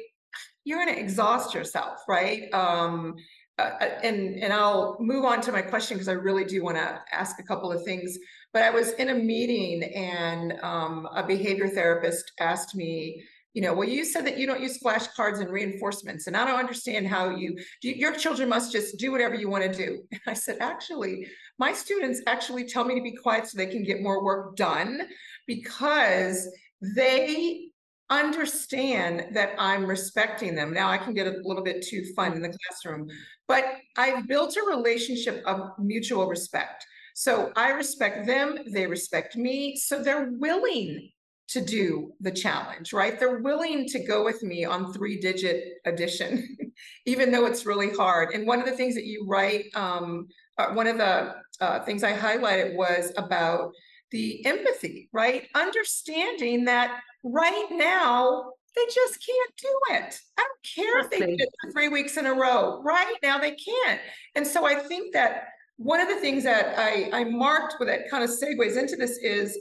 [0.64, 1.98] you're going to exhaust yourself.
[2.08, 2.52] Right.
[2.54, 3.16] Um,
[3.60, 6.76] uh, uh, and and I'll move on to my question because I really do want
[6.76, 8.18] to ask a couple of things.
[8.52, 13.22] But I was in a meeting and um, a behavior therapist asked me,
[13.54, 16.58] you know, well, you said that you don't use flashcards and reinforcements, and I don't
[16.58, 20.02] understand how you, your children must just do whatever you want to do.
[20.12, 21.26] And I said, actually,
[21.58, 25.08] my students actually tell me to be quiet so they can get more work done
[25.46, 26.48] because
[26.80, 27.69] they
[28.10, 30.74] understand that I'm respecting them.
[30.74, 33.08] Now I can get a little bit too fun in the classroom,
[33.46, 33.64] but
[33.96, 36.84] I've built a relationship of mutual respect.
[37.14, 39.76] So I respect them, they respect me.
[39.76, 41.10] So they're willing
[41.48, 43.18] to do the challenge, right?
[43.18, 46.56] They're willing to go with me on three digit addition,
[47.06, 48.30] even though it's really hard.
[48.34, 52.04] And one of the things that you write, um, uh, one of the uh, things
[52.04, 53.72] I highlighted was about
[54.12, 55.48] the empathy, right?
[55.54, 60.20] Understanding that right now they just can't do it.
[60.38, 62.80] I don't care if they did it for three weeks in a row.
[62.84, 64.00] Right now they can't.
[64.36, 68.08] And so I think that one of the things that I, I marked with that
[68.10, 69.58] kind of segues into this is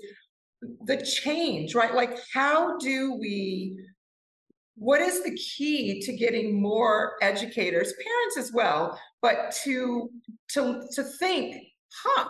[0.86, 1.96] the change, right?
[1.96, 3.80] Like, how do we,
[4.76, 10.10] what is the key to getting more educators, parents as well, but to
[10.54, 11.56] to to think,
[12.04, 12.30] huh,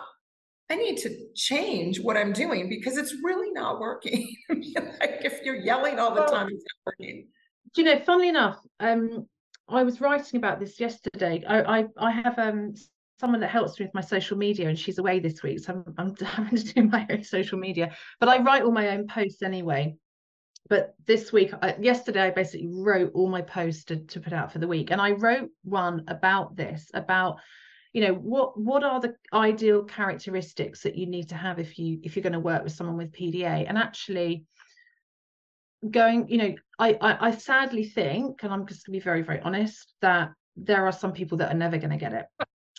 [0.70, 4.32] I need to change what I'm doing because it's really not working.
[4.48, 7.26] like if you're yelling all the time, it's not working.
[7.74, 9.26] Do you know, funnily enough, um,
[9.68, 11.42] I was writing about this yesterday.
[11.46, 12.74] I I, I have um
[13.18, 15.94] someone that helps me with my social media and she's away this week so I'm,
[15.98, 19.42] I'm having to do my own social media but I write all my own posts
[19.42, 19.94] anyway
[20.70, 24.50] but this week I, yesterday I basically wrote all my posts to, to put out
[24.50, 27.36] for the week and I wrote one about this about
[27.92, 31.98] you know what what are the ideal characteristics that you need to have if you
[32.02, 34.44] if you're going to work with someone with PDA and actually
[35.88, 39.22] going you know I, I I sadly think and I'm just going to be very
[39.22, 42.26] very honest that there are some people that are never going to get it.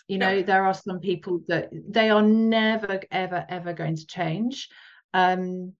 [0.08, 0.42] You know yeah.
[0.42, 4.68] there are some people that they are never ever ever going to change.
[5.12, 5.74] Um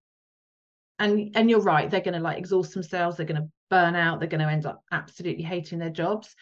[0.99, 4.21] and and you're right they're going to like exhaust themselves they're going to burn out
[4.21, 6.35] they're going to end up absolutely hating their jobs.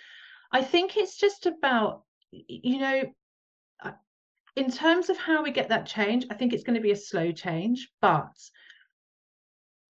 [0.53, 3.03] I think it's just about you know
[4.57, 6.97] in terms of how we get that change i think it's going to be a
[6.97, 8.33] slow change but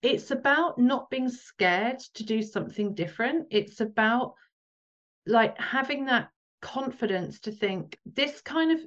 [0.02, 3.48] it's about not being scared to do something different.
[3.50, 4.34] It's about
[5.26, 6.30] like having that
[6.62, 8.80] confidence to think this kind of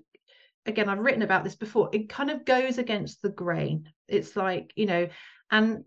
[0.67, 3.89] again i've written about this before it kind of goes against the grain.
[4.07, 5.07] It's like you know
[5.51, 5.83] and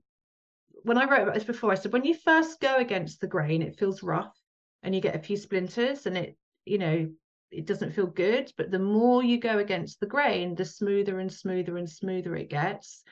[0.82, 3.62] when i wrote about this before i said when you first go against the grain
[3.62, 4.36] it feels rough
[4.82, 7.08] and you get a few splinters and it you know
[7.50, 11.32] it doesn't feel good but the more you go against the grain the smoother and
[11.32, 13.02] smoother and smoother it gets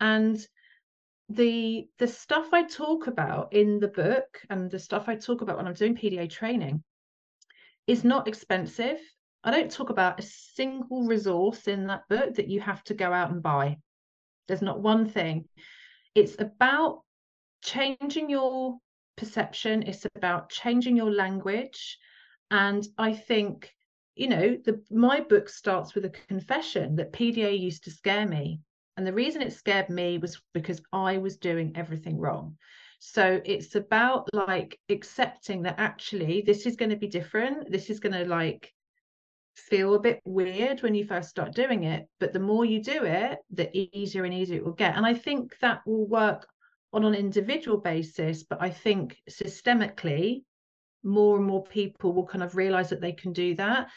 [0.00, 0.46] and
[1.28, 5.56] the the stuff i talk about in the book and the stuff i talk about
[5.56, 6.82] when i'm doing pda training
[7.90, 9.00] is not expensive.
[9.42, 13.12] I don't talk about a single resource in that book that you have to go
[13.12, 13.78] out and buy.
[14.46, 15.46] There's not one thing.
[16.14, 17.00] It's about
[17.62, 18.78] changing your
[19.16, 21.98] perception, it's about changing your language.
[22.52, 23.70] And I think,
[24.14, 28.60] you know, the my book starts with a confession that PDA used to scare me.
[28.96, 32.56] And the reason it scared me was because I was doing everything wrong.
[32.98, 37.70] So it's about like accepting that actually this is going to be different.
[37.70, 38.72] This is going to like
[39.56, 42.06] feel a bit weird when you first start doing it.
[42.18, 44.96] But the more you do it, the easier and easier it will get.
[44.96, 46.46] And I think that will work
[46.92, 48.42] on an individual basis.
[48.42, 50.42] But I think systemically,
[51.02, 53.88] more and more people will kind of realize that they can do that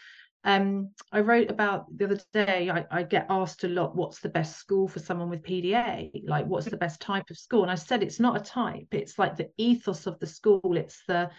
[0.46, 4.28] um, I wrote about the other day, I, I, get asked a lot, what's the
[4.28, 6.12] best school for someone with PDA?
[6.28, 7.62] Like, what's the best type of school?
[7.62, 11.02] And I said, it's not a type, it's like the ethos of the school, it's
[11.08, 11.30] the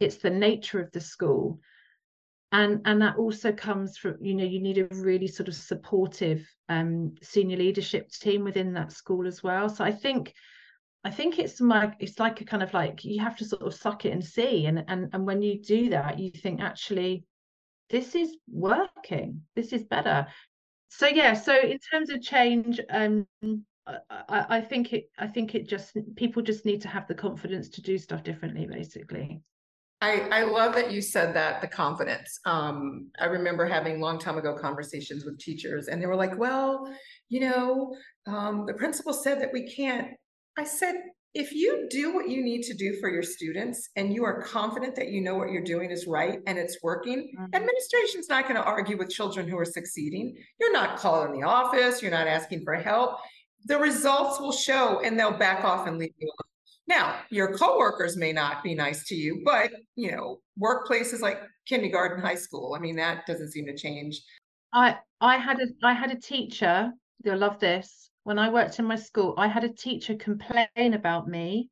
[0.00, 1.60] it's the nature of the school.
[2.50, 6.46] And, and that also comes from, you know, you need a really sort of supportive
[6.68, 9.70] um, senior leadership team within that school as well.
[9.70, 10.34] So I think
[11.04, 13.74] I think it's like it's like a kind of like you have to sort of
[13.74, 14.66] suck it and see.
[14.66, 17.24] And and and when you do that, you think actually
[17.92, 20.26] this is working this is better
[20.88, 23.26] so yeah so in terms of change um
[23.86, 27.68] I, I think it i think it just people just need to have the confidence
[27.70, 29.40] to do stuff differently basically
[30.00, 32.40] I, I love that you said that the confidence.
[32.44, 36.92] Um, I remember having long time ago conversations with teachers, and they were like, "Well,
[37.28, 37.94] you know,
[38.26, 40.08] um, the principal said that we can't."
[40.58, 40.94] I said,
[41.34, 44.94] if you do what you need to do for your students and you are confident
[44.96, 47.54] that you know what you're doing is right and it's working, mm-hmm.
[47.54, 50.36] administration's not going to argue with children who are succeeding.
[50.60, 53.18] You're not calling the office, you're not asking for help.
[53.64, 56.48] The results will show and they'll back off and leave you alone.
[56.88, 62.22] Now, your coworkers may not be nice to you, but you know, workplaces like kindergarten,
[62.22, 64.20] high school, I mean, that doesn't seem to change.
[64.74, 66.92] I I had a I had a teacher,
[67.24, 71.28] you'll love this when I worked in my school, I had a teacher complain about
[71.28, 71.68] me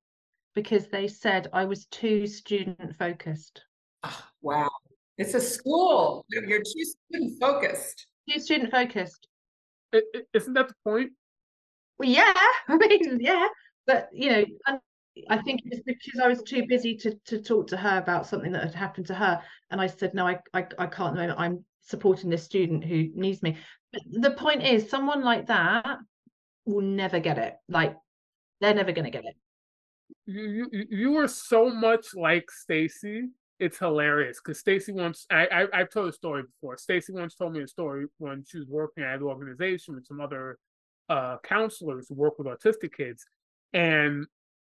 [0.54, 3.62] because they said I was too student focused.
[4.02, 4.70] Oh, ah, wow.
[5.18, 6.24] It's a school.
[6.30, 8.06] You're too student focused.
[8.28, 9.28] Too student focused.
[9.92, 11.12] is isn't that the point?
[11.98, 12.32] Well, yeah.
[12.68, 13.46] I mean, yeah.
[13.86, 14.44] But you know,
[15.28, 18.52] I think it's because I was too busy to to talk to her about something
[18.52, 21.16] that had happened to her, and I said, no, I I, I can't.
[21.16, 23.56] No, I'm supporting this student who needs me.
[23.92, 25.98] But the point is, someone like that
[26.66, 27.56] will never get it.
[27.68, 27.96] Like
[28.60, 29.36] they're never going to get it.
[30.26, 33.28] You you you are so much like Stacy.
[33.58, 36.76] It's hilarious because Stacy once I, I I've told a story before.
[36.78, 40.20] Stacy once told me a story when she was working at an organization with some
[40.20, 40.58] other
[41.08, 43.26] uh, counselors who work with autistic kids,
[43.72, 44.26] and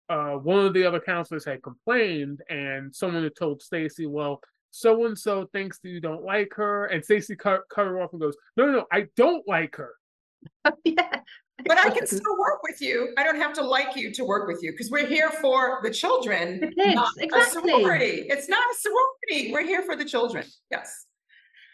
[0.10, 5.06] uh, one of the other counselors had complained, and someone had told Stacy, "Well, so
[5.06, 8.22] and so thinks that you don't like her," and Stacy cut, cut her off and
[8.22, 9.94] goes, "No, no, no, I don't like her."
[10.84, 11.22] yeah,
[11.66, 13.14] but I can still work with you.
[13.18, 15.92] I don't have to like you to work with you because we're here for the
[15.92, 17.72] children, the kids, not exactly.
[17.72, 18.26] a sorority.
[18.30, 19.54] It's not a sorority.
[19.54, 20.46] We're here for the children.
[20.72, 21.06] Yes.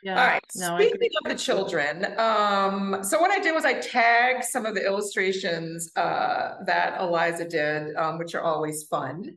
[0.04, 0.20] Yeah.
[0.20, 0.44] All right.
[0.56, 4.76] No, Speaking of the children, um, so what I did was I tagged some of
[4.76, 9.36] the illustrations uh, that Eliza did, um, which are always fun.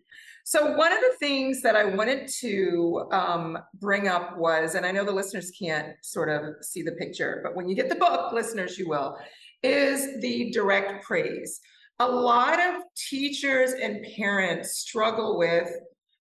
[0.49, 4.91] So one of the things that I wanted to um, bring up was, and I
[4.91, 8.33] know the listeners can't sort of see the picture, but when you get the book,
[8.33, 9.19] listeners, you will,
[9.63, 11.61] is the direct praise.
[11.99, 15.69] A lot of teachers and parents struggle with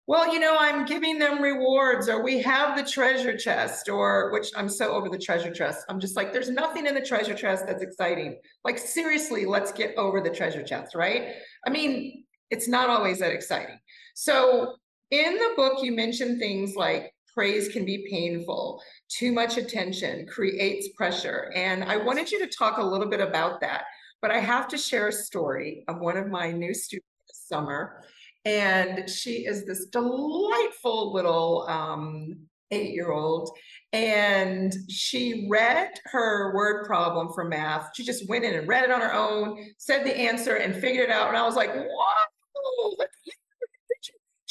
[0.07, 4.51] well, you know, I'm giving them rewards, or we have the treasure chest, or which
[4.55, 5.83] I'm so over the treasure chest.
[5.89, 8.39] I'm just like, there's nothing in the treasure chest that's exciting.
[8.63, 11.33] Like, seriously, let's get over the treasure chest, right?
[11.65, 13.79] I mean, it's not always that exciting.
[14.15, 14.75] So,
[15.11, 20.89] in the book, you mentioned things like praise can be painful, too much attention creates
[20.97, 21.51] pressure.
[21.55, 23.83] And I wanted you to talk a little bit about that.
[24.21, 28.01] But I have to share a story of one of my new students this summer
[28.45, 32.37] and she is this delightful little um,
[32.71, 33.49] eight year old.
[33.91, 37.89] And she read her word problem for math.
[37.95, 41.09] She just went in and read it on her own, said the answer, and figured
[41.09, 41.29] it out.
[41.29, 42.95] And I was like, whoa.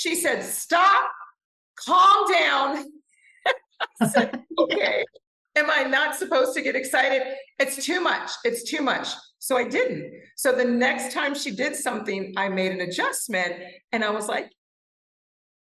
[0.05, 1.11] She said, stop,
[1.77, 2.85] calm down.
[4.07, 5.03] Said, okay.
[5.57, 7.23] Am I not supposed to get excited?
[7.59, 8.31] It's too much.
[8.45, 9.09] It's too much.
[9.39, 10.13] So I didn't.
[10.37, 13.55] So the next time she did something, I made an adjustment
[13.93, 14.51] and I was like,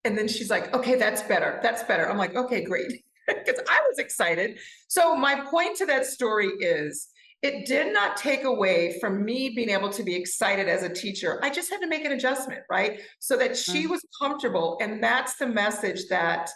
[0.05, 1.59] and then she's like, okay, that's better.
[1.61, 2.09] That's better.
[2.09, 2.87] I'm like, okay, great.
[3.27, 4.59] Because I was excited.
[4.89, 7.09] So my point to that story is
[7.43, 11.41] it did not take away from me being able to be excited as a teacher.
[11.43, 13.01] I just had to make an adjustment, right?
[13.19, 13.91] So that she mm.
[13.91, 14.79] was comfortable.
[14.83, 16.51] And that's the message that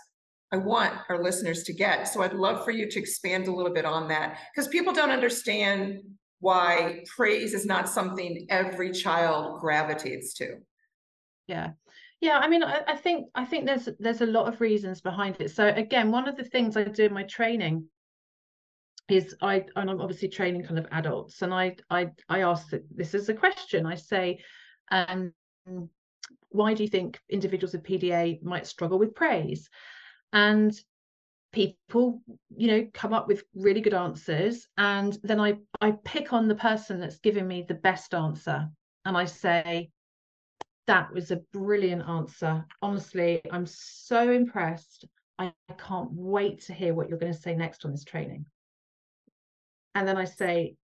[0.53, 2.07] I want our listeners to get.
[2.09, 5.11] So I'd love for you to expand a little bit on that because people don't
[5.11, 6.01] understand
[6.41, 10.59] why praise is not something every child gravitates to.
[11.49, 11.71] Yeah.
[12.21, 15.37] Yeah, I mean, I, I, think I think there's there's a lot of reasons behind
[15.41, 15.51] it.
[15.51, 17.87] So again, one of the things I do in my training
[19.09, 23.15] is I and I'm obviously training kind of adults, and I I I ask this
[23.15, 23.87] as a question.
[23.87, 24.41] I say,
[24.91, 25.33] um,
[26.49, 29.69] why do you think individuals with PDA might struggle with praise?
[30.33, 30.75] And
[31.55, 32.21] people
[32.57, 36.55] you know come up with really good answers and then i i pick on the
[36.57, 38.69] person that's giving me the best answer
[39.05, 39.89] and i say
[40.89, 45.05] that was a brilliant answer honestly i'm so impressed
[45.39, 48.45] i can't wait to hear what you're going to say next on this training
[49.95, 50.77] and then i say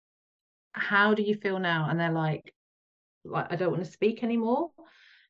[0.72, 1.88] how do you feel now?
[1.90, 2.54] and they're like
[3.24, 4.70] like i don't want to speak anymore.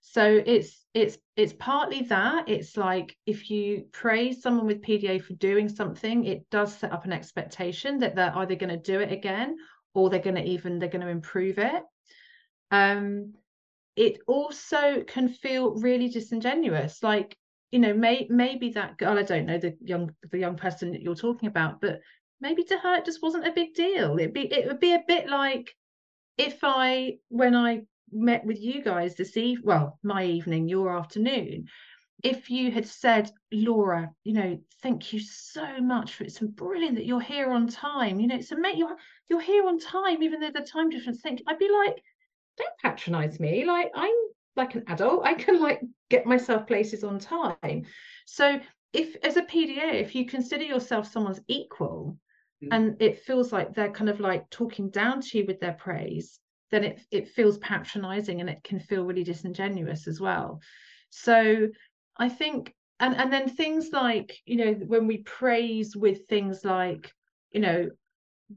[0.02, 5.34] So it's it's it's partly that it's like if you praise someone with pda for
[5.34, 9.12] doing something it does set up an expectation that they're either going to do it
[9.12, 9.56] again
[9.92, 11.82] or they're going to even they're going to improve it.
[12.70, 13.34] Um
[13.96, 17.36] it also can feel really disingenuous like
[17.70, 21.02] you know may, maybe that girl i don't know the young the young person that
[21.02, 22.00] you're talking about but
[22.40, 24.18] maybe to her it just wasn't a big deal.
[24.18, 25.74] It'd be it would be a bit like
[26.38, 31.66] if i when i met with you guys this eve well my evening your afternoon
[32.24, 37.06] if you had said laura you know thank you so much for it's brilliant that
[37.06, 38.18] you're here on time.
[38.18, 38.96] You know it's amazing you're
[39.28, 42.02] you're here on time even though the time difference thing i'd be like
[42.56, 43.64] don't patronize me.
[43.64, 44.14] Like i'm
[44.56, 45.24] like an adult.
[45.24, 47.84] I can like get myself places on time.
[48.26, 48.60] So
[48.92, 52.16] if as a pda if you consider yourself someone's equal.
[52.62, 52.68] Mm.
[52.72, 56.40] and it feels like they're kind of like talking down to you with their praise
[56.70, 60.60] then it it feels patronizing and it can feel really disingenuous as well
[61.08, 61.68] so
[62.18, 67.12] i think and and then things like you know when we praise with things like
[67.50, 67.88] you know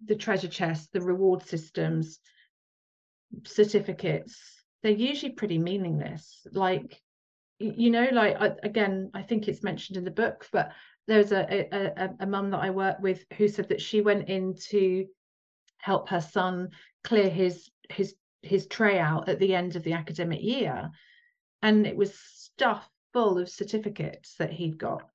[0.05, 2.19] the treasure chest the reward systems
[3.45, 6.45] certificates they're usually pretty meaningless.
[6.51, 7.01] Like,
[7.57, 10.71] you know, like again, I think it's mentioned in the book, but
[11.07, 14.55] there's a a, a, mum that I work with who said that she went in
[14.69, 15.05] to
[15.77, 16.69] help her son
[17.03, 20.89] clear his his his tray out at the end of the academic year,
[21.61, 25.09] and it was stuff full of certificates that he'd got,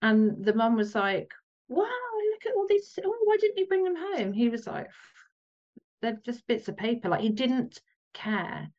[0.00, 1.32] and the mum was like,
[1.68, 2.98] "Wow, look at all these!
[3.04, 4.88] Oh, why didn't you bring them home?" He was like,
[6.00, 7.80] "They're just bits of paper." Like he didn't
[8.14, 8.70] care.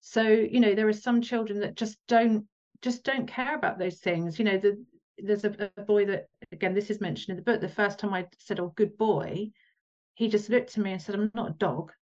[0.00, 2.46] So you know, there are some children that just don't
[2.82, 4.38] just don't care about those things.
[4.38, 4.84] You know, the
[5.22, 8.12] there's a, a, boy that again this is mentioned in the book the first time
[8.12, 9.50] i said oh good boy
[10.14, 11.92] he just looked at me and said i'm not a dog.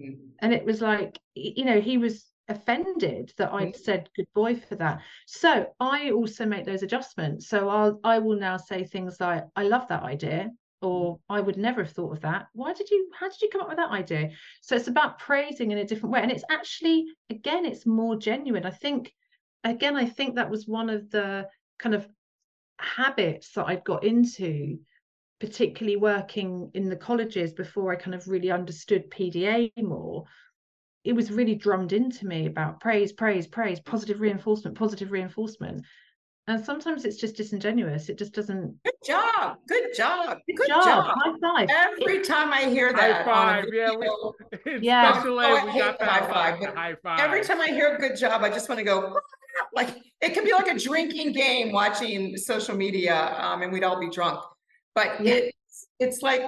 [0.00, 0.28] Mm-hmm.
[0.40, 3.82] and it was like you know he was offended that i'd mm-hmm.
[3.82, 5.00] said good boy for that.
[5.26, 7.48] So i also make those adjustments.
[7.48, 10.50] So i'll i will now say things like i love that idea
[10.80, 12.46] or i would never have thought of that.
[12.52, 14.30] Why did you how did you come up with that idea?
[14.60, 16.22] So it's about praising in a different way.
[16.22, 18.66] And it's actually again it's more genuine.
[18.66, 19.12] I think
[19.64, 21.46] again i think that was one of the
[21.78, 22.06] kind of
[22.82, 24.78] habits that I'd got into,
[25.40, 30.24] particularly working in the colleges before I kind of really understood PDA more,
[31.04, 35.84] it was really drummed into me about praise, praise, praise, positive reinforcement, positive reinforcement.
[36.48, 38.08] And sometimes it's just disingenuous.
[38.08, 38.76] It just doesn't.
[38.84, 39.58] Good job.
[39.68, 40.38] Good job.
[40.48, 40.84] Good, good job.
[40.84, 41.16] job.
[41.16, 41.68] High five.
[41.70, 43.24] Every time I hear that.
[43.24, 43.64] High five.
[43.72, 43.94] Yeah.
[43.94, 45.22] We, yeah.
[45.24, 47.20] Oh, I hate high five, high five.
[47.20, 49.14] Every time I hear good job, I just want to go,
[49.72, 54.00] like it can be like a drinking game watching social media um, and we'd all
[54.00, 54.40] be drunk
[54.94, 55.34] but yeah.
[55.34, 56.42] it's it's like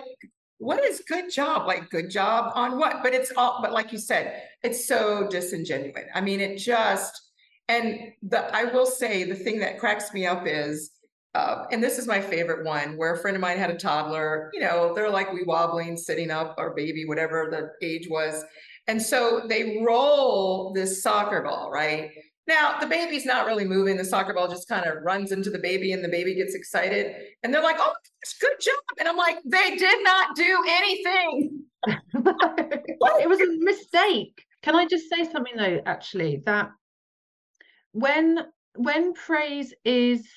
[0.58, 3.98] what is good job like good job on what but it's all but like you
[3.98, 7.23] said it's so disingenuous i mean it just
[7.68, 10.90] and the i will say the thing that cracks me up is
[11.34, 14.50] uh, and this is my favorite one where a friend of mine had a toddler
[14.52, 18.44] you know they're like we wobbling sitting up or baby whatever the age was
[18.86, 22.10] and so they roll this soccer ball right
[22.46, 23.96] now, the baby's not really moving.
[23.96, 27.16] The soccer ball just kind of runs into the baby and the baby gets excited.
[27.42, 27.92] And they're like, oh,
[28.40, 28.74] good job.
[28.98, 31.62] And I'm like, they did not do anything.
[31.86, 34.44] it was a mistake.
[34.62, 36.70] Can I just say something though, actually, that
[37.94, 38.40] when
[38.76, 40.28] when praise is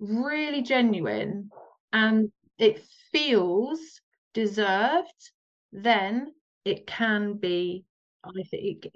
[0.00, 1.50] really genuine
[1.92, 3.80] and it feels
[4.32, 5.32] deserved,
[5.72, 6.32] then
[6.64, 7.84] it can be
[8.24, 8.86] I think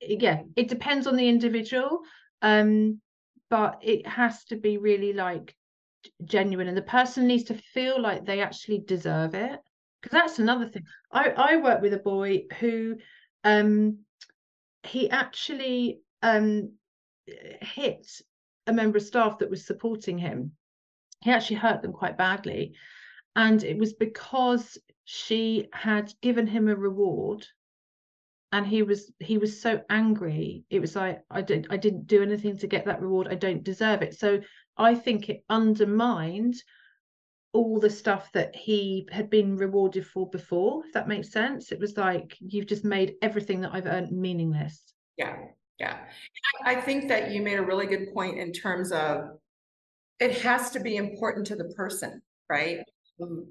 [0.00, 2.00] yeah it depends on the individual
[2.42, 3.00] um
[3.48, 5.54] but it has to be really like
[6.24, 9.58] genuine and the person needs to feel like they actually deserve it.
[10.00, 10.84] Because that's another thing.
[11.10, 12.96] I i work with a boy who
[13.42, 13.98] um
[14.82, 16.72] he actually um
[17.26, 18.06] hit
[18.66, 20.52] a member of staff that was supporting him.
[21.22, 22.74] He actually hurt them quite badly.
[23.34, 27.46] And it was because she had given him a reward
[28.52, 30.64] and he was he was so angry.
[30.70, 33.28] It was like i did i didn't do anything to get that reward.
[33.28, 34.18] I don't deserve it.
[34.18, 34.40] So
[34.76, 36.54] i think it undermined
[37.52, 41.72] all the stuff that he had been rewarded for before if that makes sense.
[41.72, 44.94] It was like you've just made everything that i've earned meaningless.
[45.16, 45.36] Yeah
[45.78, 45.98] yeah
[46.64, 49.38] i think that you made a really good point in terms of
[50.18, 52.80] it has to be important to the person right
[53.22, 53.46] um,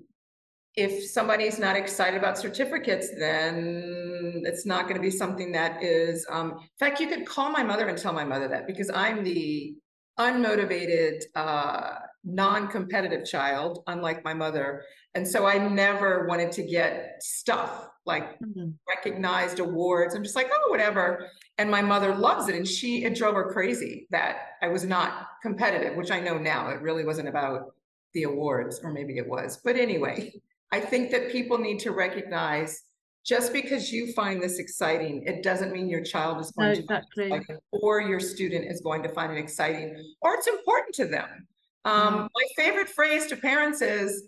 [0.76, 6.26] if somebody's not excited about certificates, then it's not going to be something that is.
[6.30, 9.24] Um, in fact, you could call my mother and tell my mother that because I'm
[9.24, 9.76] the
[10.20, 14.84] unmotivated, uh, non-competitive child, unlike my mother,
[15.16, 18.72] and so I never wanted to get stuff like mm-hmm.
[18.88, 20.14] recognized awards.
[20.14, 21.28] I'm just like, oh, whatever.
[21.58, 25.28] And my mother loves it, and she it drove her crazy that I was not
[25.42, 27.74] competitive, which I know now it really wasn't about
[28.14, 29.62] the awards, or maybe it was.
[29.64, 30.34] But anyway,
[30.72, 32.84] I think that people need to recognize
[33.26, 36.82] just because you find this exciting, it doesn't mean your child is going no, to
[36.82, 37.30] exactly.
[37.30, 41.06] find it or your student is going to find it exciting or it's important to
[41.06, 41.48] them.
[41.86, 42.30] Um.
[42.36, 44.28] My favorite phrase to parents is,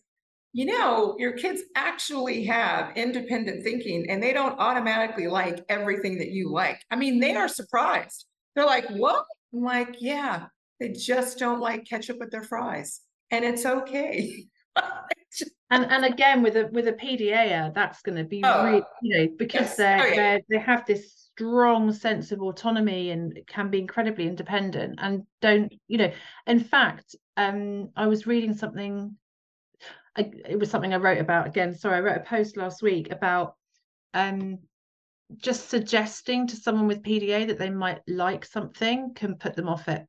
[0.53, 6.29] you know, your kids actually have independent thinking and they don't automatically like everything that
[6.29, 6.81] you like.
[6.89, 8.25] I mean, they are surprised.
[8.55, 9.25] They're like, what?
[9.53, 10.47] I'm like, yeah,
[10.79, 13.01] they just don't like ketchup with their fries.
[13.31, 14.45] And it's okay.
[15.69, 19.17] and and again with a with a PDA, that's going to be oh, really, you
[19.17, 19.75] know because yes.
[19.77, 20.15] they're, oh, yeah.
[20.15, 25.71] they're they have this strong sense of autonomy and can be incredibly independent and don't
[25.88, 26.11] you know
[26.47, 29.15] in fact um I was reading something
[30.15, 33.11] I, it was something I wrote about again sorry I wrote a post last week
[33.11, 33.55] about
[34.15, 34.57] um
[35.35, 39.88] just suggesting to someone with PDA that they might like something can put them off
[39.89, 40.07] it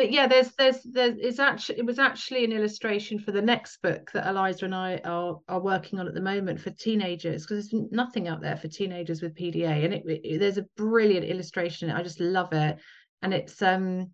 [0.00, 3.82] but yeah, there's there's there's it's actually it was actually an illustration for the next
[3.82, 7.68] book that Eliza and I are are working on at the moment for teenagers because
[7.68, 11.90] there's nothing out there for teenagers with PDA, and it, it, there's a brilliant illustration.
[11.90, 12.78] I just love it,
[13.20, 14.10] and it's um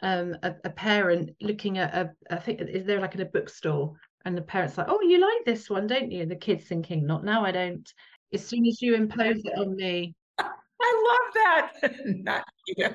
[0.00, 3.96] um a, a parent looking at a I think is there like in a bookstore,
[4.24, 6.22] and the parents like, oh, you like this one, don't you?
[6.22, 7.92] And the kids thinking, not now, I don't.
[8.32, 11.72] As soon as you impose it on me, I love that.
[12.04, 12.90] not you.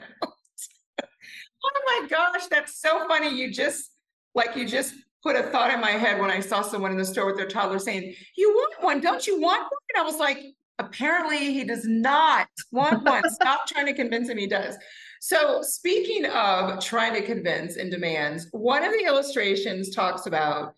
[1.64, 3.30] Oh my gosh, that's so funny.
[3.30, 3.91] You just
[4.36, 4.93] like you just
[5.24, 7.47] put a thought in my head when I saw someone in the store with their
[7.47, 9.80] toddler saying, You want one, don't you want one?
[9.93, 10.43] And I was like,
[10.80, 13.30] apparently he does not want one.
[13.30, 14.76] Stop trying to convince him he does.
[15.20, 20.74] So speaking of trying to convince and demands, one of the illustrations talks about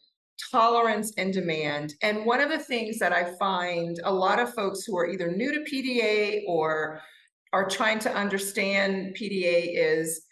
[0.52, 1.94] tolerance and demand.
[2.02, 5.32] And one of the things that I find a lot of folks who are either
[5.32, 7.00] new to PDA or
[7.54, 10.26] are trying to understand PDA is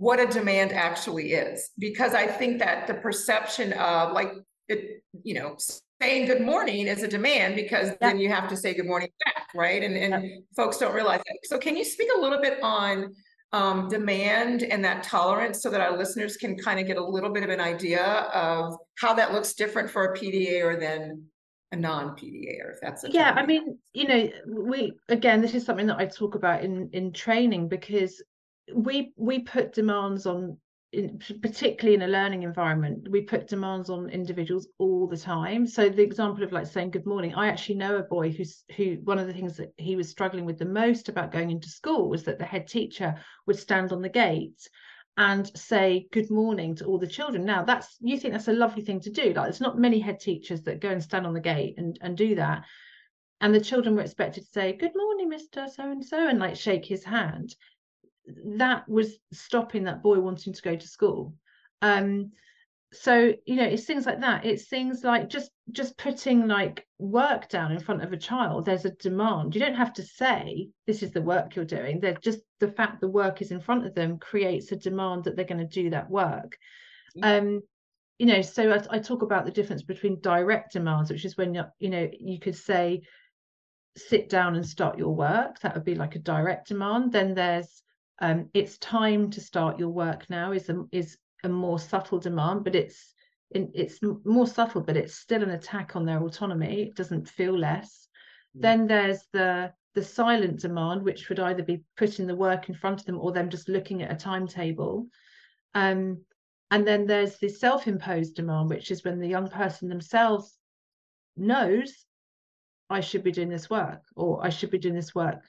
[0.00, 1.70] what a demand actually is.
[1.78, 4.32] Because I think that the perception of like
[4.66, 5.58] it, you know,
[6.00, 7.96] saying good morning is a demand because yeah.
[8.00, 9.84] then you have to say good morning back, right?
[9.84, 10.36] And and yeah.
[10.56, 11.38] folks don't realize that.
[11.44, 13.14] So can you speak a little bit on
[13.52, 17.30] um, demand and that tolerance so that our listeners can kind of get a little
[17.30, 21.26] bit of an idea of how that looks different for a PDA or than
[21.72, 25.86] a non-PDA or if that's yeah I mean you know we again this is something
[25.86, 28.20] that I talk about in in training because
[28.74, 30.56] we we put demands on
[30.92, 35.66] in, particularly in a learning environment we put demands on individuals all the time.
[35.66, 38.98] So the example of like saying good morning i actually know a boy who's who
[39.04, 42.08] one of the things that he was struggling with the most about going into school
[42.08, 43.14] was that the head teacher
[43.46, 44.68] would stand on the gate
[45.16, 47.44] and say good morning to all the children.
[47.44, 49.26] Now that's you think that's a lovely thing to do.
[49.26, 52.16] Like there's not many head teachers that go and stand on the gate and and
[52.16, 52.64] do that.
[53.40, 56.56] And the children were expected to say good morning mr so and so and like
[56.56, 57.54] shake his hand
[58.58, 61.34] that was stopping that boy wanting to go to school.
[61.82, 62.32] Um
[62.92, 64.44] so you know it's things like that.
[64.44, 68.64] It's things like just just putting like work down in front of a child.
[68.64, 69.54] There's a demand.
[69.54, 72.00] You don't have to say this is the work you're doing.
[72.00, 75.36] They're just the fact the work is in front of them creates a demand that
[75.36, 76.58] they're going to do that work.
[77.22, 77.62] Um
[78.18, 81.54] you know so I, I talk about the difference between direct demands which is when
[81.54, 83.00] you you know you could say
[83.96, 85.58] sit down and start your work.
[85.60, 87.12] That would be like a direct demand.
[87.12, 87.82] Then there's
[88.20, 92.64] um, it's time to start your work now is a, is a more subtle demand,
[92.64, 93.14] but it's
[93.52, 96.82] in, it's more subtle, but it's still an attack on their autonomy.
[96.82, 98.08] It doesn't feel less.
[98.56, 98.62] Mm.
[98.62, 103.00] Then there's the the silent demand, which would either be putting the work in front
[103.00, 105.08] of them or them just looking at a timetable.
[105.74, 106.24] Um,
[106.70, 110.56] and then there's the self-imposed demand, which is when the young person themselves
[111.36, 112.06] knows
[112.88, 115.42] I should be doing this work or I should be doing this work,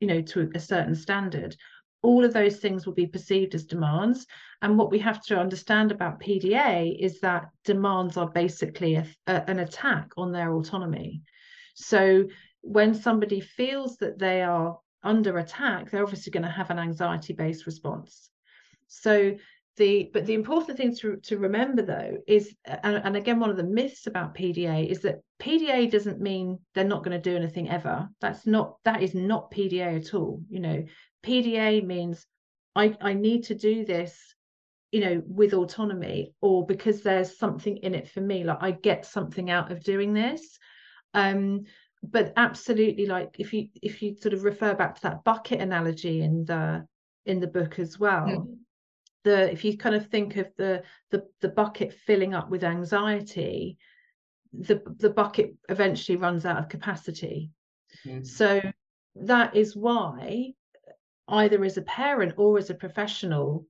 [0.00, 1.56] you know, to a certain standard
[2.02, 4.26] all of those things will be perceived as demands.
[4.62, 9.48] And what we have to understand about PDA is that demands are basically a, a,
[9.50, 11.22] an attack on their autonomy.
[11.74, 12.24] So
[12.62, 17.32] when somebody feels that they are under attack, they're obviously going to have an anxiety
[17.32, 18.30] based response.
[18.88, 19.36] So
[19.76, 23.56] the but the important thing to, to remember though is and, and again one of
[23.56, 27.68] the myths about PDA is that PDA doesn't mean they're not going to do anything
[27.68, 28.08] ever.
[28.20, 30.40] That's not that is not PDA at all.
[30.48, 30.84] You know,
[31.26, 32.26] PDA means
[32.74, 34.34] I, I need to do this,
[34.92, 39.06] you know, with autonomy or because there's something in it for me, like I get
[39.06, 40.58] something out of doing this.
[41.14, 41.64] Um,
[42.02, 46.20] but absolutely like if you if you sort of refer back to that bucket analogy
[46.20, 46.86] in the
[47.24, 48.26] in the book as well.
[48.26, 48.56] Mm.
[49.24, 53.78] The if you kind of think of the the the bucket filling up with anxiety,
[54.52, 57.50] the the bucket eventually runs out of capacity.
[58.04, 58.24] Mm.
[58.24, 58.60] So
[59.16, 60.52] that is why
[61.28, 63.66] either as a parent or as a professional,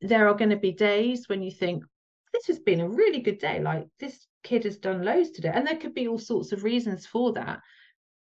[0.00, 1.84] there are going to be days when you think,
[2.32, 3.60] this has been a really good day.
[3.60, 5.52] Like this kid has done loads today.
[5.54, 7.60] And there could be all sorts of reasons for that.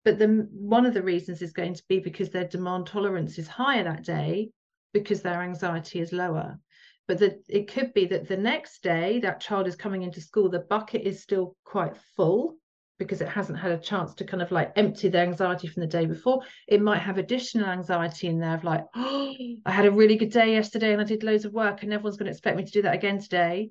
[0.06, 3.48] But the one of the reasons is going to be because their demand tolerance is
[3.48, 4.52] higher that day
[4.94, 6.60] because their anxiety is lower.
[7.08, 10.50] But the, it could be that the next day that child is coming into school,
[10.50, 12.58] the bucket is still quite full
[12.98, 15.88] because it hasn't had a chance to kind of like empty the anxiety from the
[15.88, 16.42] day before.
[16.68, 19.36] It might have additional anxiety in there of like, oh,
[19.66, 22.18] I had a really good day yesterday and I did loads of work and everyone's
[22.18, 23.70] going to expect me to do that again today.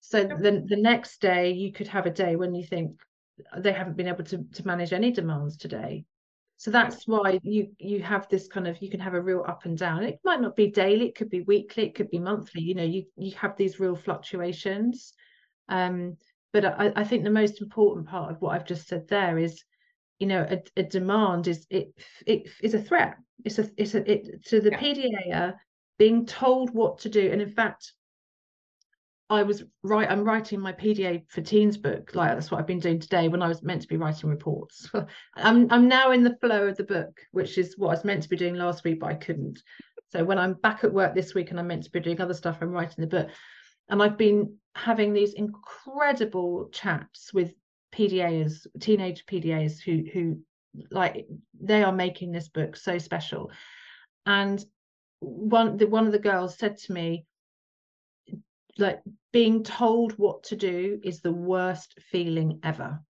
[0.00, 3.00] So then the next day you could have a day when you think
[3.56, 6.04] they haven't been able to, to manage any demands today.
[6.56, 9.64] So that's why you you have this kind of you can have a real up
[9.64, 10.04] and down.
[10.04, 12.60] It might not be daily, it could be weekly, it could be monthly.
[12.60, 15.14] You know, you you have these real fluctuations.
[15.70, 16.18] Um,
[16.52, 19.62] but I, I think the most important part of what I've just said there is,
[20.18, 21.92] you know, a, a demand is it
[22.26, 23.16] it is a threat.
[23.44, 24.80] It's a it's a it to the yeah.
[24.80, 25.54] PDA.
[25.98, 27.30] being told what to do.
[27.30, 27.92] And in fact,
[29.30, 30.10] I was right.
[30.10, 32.16] I'm writing my PDA for teens book.
[32.16, 34.90] Like that's what I've been doing today when I was meant to be writing reports.
[35.36, 38.24] I'm I'm now in the flow of the book, which is what I was meant
[38.24, 39.62] to be doing last week, but I couldn't.
[40.10, 42.34] So when I'm back at work this week and I'm meant to be doing other
[42.34, 43.28] stuff, I'm writing the book.
[43.90, 47.52] And I've been having these incredible chats with
[47.92, 50.40] PDAs, teenage PDAs who who
[50.90, 51.26] like
[51.60, 53.50] they are making this book so special.
[54.26, 54.64] And
[55.18, 57.26] one the one of the girls said to me,
[58.78, 63.00] like being told what to do is the worst feeling ever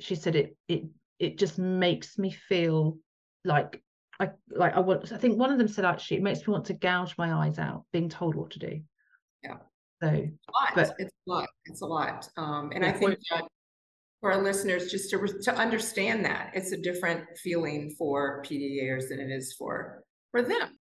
[0.00, 0.84] she said it it
[1.18, 2.98] it just makes me feel
[3.44, 3.82] like
[4.20, 6.66] I like I want I think one of them said actually it makes me want
[6.66, 8.80] to gouge my eyes out being told what to do.
[9.42, 9.58] Yeah.
[10.02, 10.26] So
[10.74, 11.48] but it's a lot.
[11.66, 12.28] It's a lot.
[12.36, 13.44] Um and I think that
[14.20, 19.20] for our listeners just to to understand that it's a different feeling for PDAers than
[19.20, 20.78] it is for for them.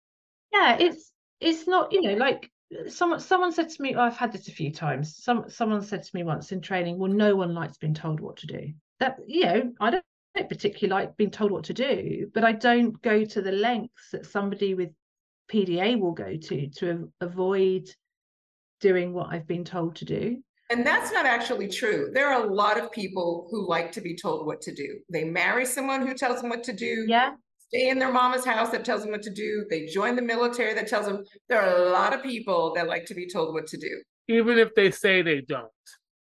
[0.53, 2.51] Yeah, it's it's not, you know, like
[2.89, 5.17] someone someone said to me, oh, I've had this a few times.
[5.23, 8.37] Some someone said to me once in training, well, no one likes being told what
[8.39, 8.73] to do.
[9.01, 10.05] That you know, I don't,
[10.35, 14.11] don't particularly like being told what to do, but I don't go to the lengths
[14.13, 14.91] that somebody with
[15.51, 17.89] PDA will go to to avoid
[18.81, 20.39] doing what I've been told to do.
[20.71, 22.11] And that's not actually true.
[22.13, 24.99] There are a lot of people who like to be told what to do.
[25.11, 27.05] They marry someone who tells them what to do.
[27.07, 27.33] Yeah
[27.75, 29.67] stay in their mama's house that tells them what to do.
[29.69, 33.07] They join the military that tells them there are a lot of people that like
[33.07, 34.03] to be told what to do.
[34.29, 35.67] Even if they say they don't.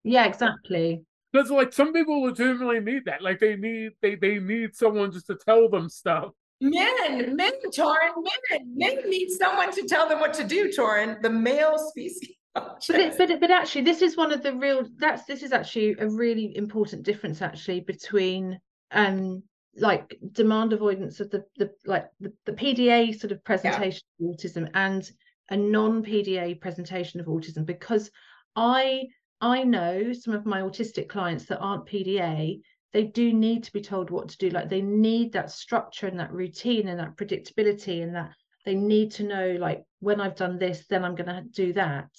[0.03, 1.01] Yeah, exactly.
[1.31, 3.21] Because like some people legitimately need that.
[3.21, 6.31] Like they need they they need someone just to tell them stuff.
[6.61, 8.11] Men, men, Torrin,
[8.49, 11.21] men, men need someone to tell them what to do, Torrin.
[11.21, 12.35] The male species.
[12.53, 14.85] but it, but but actually, this is one of the real.
[14.97, 18.59] That's this is actually a really important difference actually between
[18.91, 19.43] um
[19.77, 24.29] like demand avoidance of the the like the, the PDA sort of presentation yeah.
[24.29, 25.09] of autism and
[25.49, 28.09] a non-PDA presentation of autism because
[28.55, 29.03] I
[29.41, 32.61] I know some of my autistic clients that aren't PDA
[32.93, 36.19] they do need to be told what to do like they need that structure and
[36.19, 38.31] that routine and that predictability and that
[38.65, 42.09] they need to know like when I've done this then I'm going to do that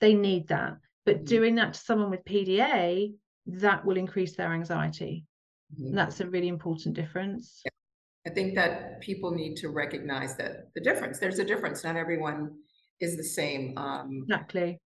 [0.00, 0.76] they need that
[1.06, 1.24] but mm-hmm.
[1.24, 3.14] doing that to someone with PDA
[3.46, 5.24] that will increase their anxiety
[5.78, 5.94] Mm-hmm.
[5.94, 7.62] That's a really important difference.
[7.64, 7.70] Yeah.
[8.26, 11.18] I think that people need to recognize that the difference.
[11.18, 11.84] There's a difference.
[11.84, 12.52] Not everyone
[13.00, 13.76] is the same.
[13.78, 14.78] Um, exactly.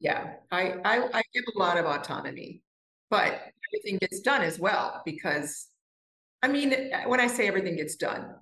[0.00, 2.62] Yeah, I, I I give a lot of autonomy,
[3.08, 3.40] but
[3.72, 5.68] everything gets done as well because,
[6.42, 6.74] I mean,
[7.06, 8.34] when I say everything gets done,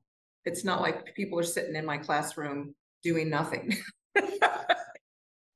[0.45, 3.76] it's not like people are sitting in my classroom doing nothing.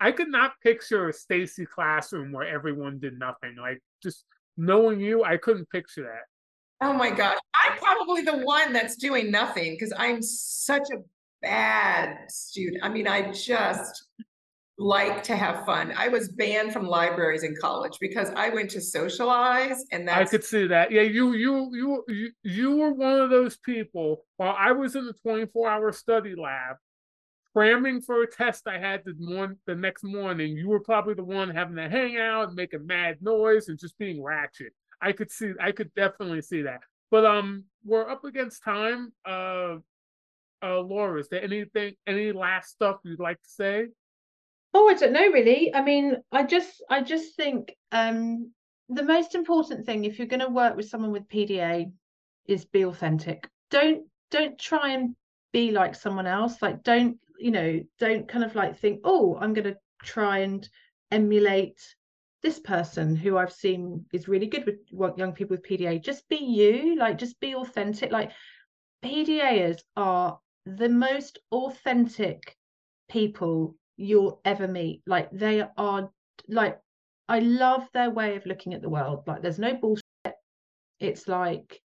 [0.01, 3.57] I could not picture a Stacy classroom where everyone did nothing.
[3.59, 4.25] Like just
[4.57, 6.87] knowing you, I couldn't picture that.
[6.87, 7.39] Oh my gosh.
[7.64, 10.99] I'm probably the one that's doing nothing because I'm such a
[11.41, 12.85] bad student.
[12.85, 14.09] I mean, I just
[14.77, 15.93] like to have fun.
[15.97, 20.29] I was banned from libraries in college because I went to socialize and that's...
[20.29, 20.91] I could see that.
[20.91, 25.07] Yeah, you you you you you were one of those people while I was in
[25.07, 26.77] the 24-hour study lab
[27.55, 31.25] cramming for a test I had the morning the next morning, you were probably the
[31.25, 34.72] one having to hang out and making mad noise and just being ratchet.
[35.01, 36.81] I could see I could definitely see that.
[37.11, 39.12] But um we're up against time.
[39.25, 39.77] Uh
[40.62, 43.87] uh Laura, is there anything any last stuff you'd like to say?
[44.75, 45.75] Oh, I don't know really.
[45.75, 48.53] I mean, I just I just think um
[48.89, 51.91] the most important thing if you're going to work with someone with PDA
[52.47, 53.49] is be authentic.
[53.70, 55.14] Don't don't try and
[55.53, 56.61] be like someone else.
[56.61, 60.68] Like don't, you know, don't kind of like think, "Oh, I'm going to try and
[61.11, 61.81] emulate
[62.43, 65.99] this person who I've seen is really good with young people with PDA.
[66.03, 68.11] Just be you, like just be authentic.
[68.12, 68.33] Like
[69.03, 72.57] PDAers are the most authentic
[73.09, 75.03] people you'll ever meet.
[75.07, 76.11] Like they are
[76.49, 76.80] like
[77.28, 79.24] I love their way of looking at the world.
[79.26, 80.05] Like there's no bullshit.
[81.01, 81.80] It's like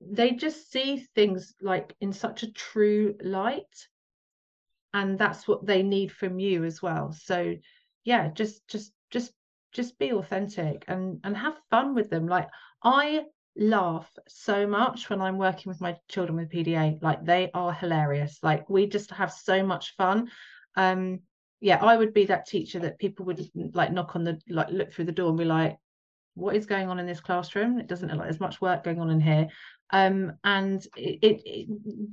[0.00, 3.88] they just see things like in such a true light.
[4.92, 7.12] And that's what they need from you as well.
[7.12, 7.56] So
[8.04, 9.32] yeah, just just just
[9.74, 12.48] just be authentic and and have fun with them like
[12.82, 13.22] i
[13.56, 18.38] laugh so much when i'm working with my children with pda like they are hilarious
[18.42, 20.28] like we just have so much fun
[20.76, 21.20] um
[21.60, 24.92] yeah i would be that teacher that people would like knock on the like look
[24.92, 25.76] through the door and be like
[26.34, 29.00] what is going on in this classroom it doesn't look like there's much work going
[29.00, 29.46] on in here
[29.90, 31.68] um and it, it, it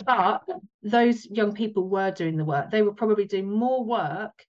[0.06, 0.44] but
[0.84, 4.46] those young people were doing the work they were probably doing more work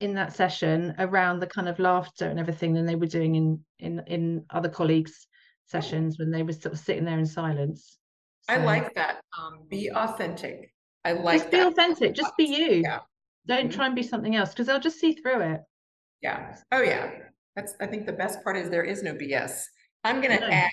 [0.00, 3.60] in that session around the kind of laughter and everything than they were doing in
[3.78, 5.26] in in other colleagues
[5.66, 7.98] sessions when they were sort of sitting there in silence
[8.42, 8.54] so.
[8.54, 10.70] i like that um, be authentic
[11.06, 11.68] I like just be that.
[11.68, 12.82] authentic, just be you.
[12.82, 12.98] Yeah.
[13.46, 13.74] Don't Mhm.
[13.74, 15.60] try and be something else because they'll just see through it.
[16.20, 16.56] Yeah.
[16.72, 17.10] Oh, yeah.
[17.54, 19.66] That's, I think the best part is there is no BS.
[20.04, 20.48] I'm gonna No.
[20.48, 20.70] add,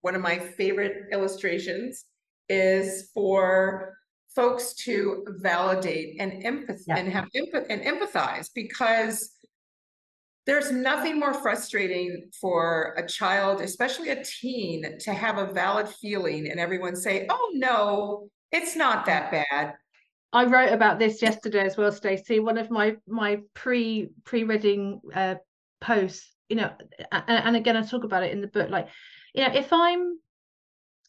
[0.00, 2.04] one of my favorite illustrations
[2.48, 3.96] is for
[4.34, 6.96] folks to validate and empath Yeah.
[6.96, 9.34] and have empathy and empathize because
[10.46, 16.50] there's nothing more frustrating for a child, especially a teen, to have a valid feeling
[16.50, 19.74] and everyone say, oh, no, it's not that bad.
[20.32, 22.38] I wrote about this yesterday as well, Stacy.
[22.40, 25.36] One of my my pre pre reading uh,
[25.80, 26.70] posts, you know,
[27.12, 28.68] and, and again I talk about it in the book.
[28.70, 28.88] Like,
[29.34, 30.18] you know, if I'm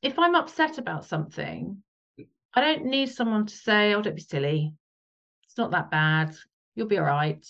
[0.02, 1.84] if I'm upset about something,
[2.54, 4.74] I don't need someone to say, "Oh, don't be silly.
[5.44, 6.36] It's not that bad.
[6.76, 7.46] You'll be all right."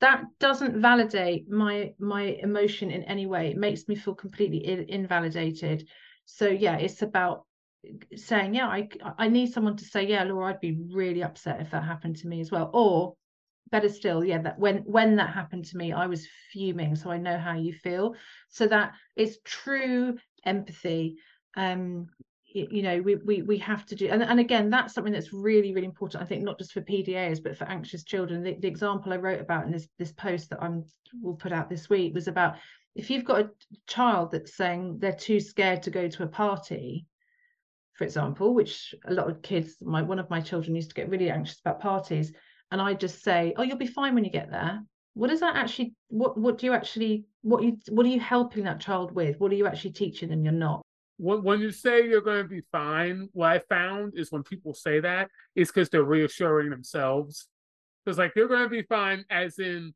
[0.00, 3.50] That doesn't validate my my emotion in any way.
[3.50, 5.88] It makes me feel completely in, invalidated.
[6.24, 7.46] So yeah, it's about
[8.16, 11.70] saying, yeah, I I need someone to say, yeah, Laura, I'd be really upset if
[11.70, 12.70] that happened to me as well.
[12.72, 13.14] Or
[13.70, 17.18] better still, yeah, that when when that happened to me, I was fuming, so I
[17.18, 18.14] know how you feel.
[18.48, 21.16] So that is true empathy.
[21.56, 22.08] Um,
[22.54, 25.32] y- you know, we we we have to do, and and again, that's something that's
[25.32, 26.22] really really important.
[26.22, 28.42] I think not just for PDAs, but for anxious children.
[28.42, 30.84] The, the example I wrote about in this this post that I'm
[31.22, 32.56] will put out this week was about
[32.94, 33.50] if you've got a
[33.86, 37.06] child that's saying they're too scared to go to a party
[37.94, 41.08] for example, which a lot of kids, my one of my children used to get
[41.08, 42.32] really anxious about parties,
[42.70, 44.82] and I just say, "Oh, you'll be fine when you get there."
[45.14, 45.94] What is that actually?
[46.08, 47.26] What what do you actually?
[47.42, 49.38] What you what are you helping that child with?
[49.38, 50.44] What are you actually teaching them?
[50.44, 50.82] You're not.
[51.18, 54.98] when you say you're going to be fine, what I found is when people say
[55.00, 57.46] that, it's because they're reassuring themselves.
[58.04, 59.94] Because like you're going to be fine, as in,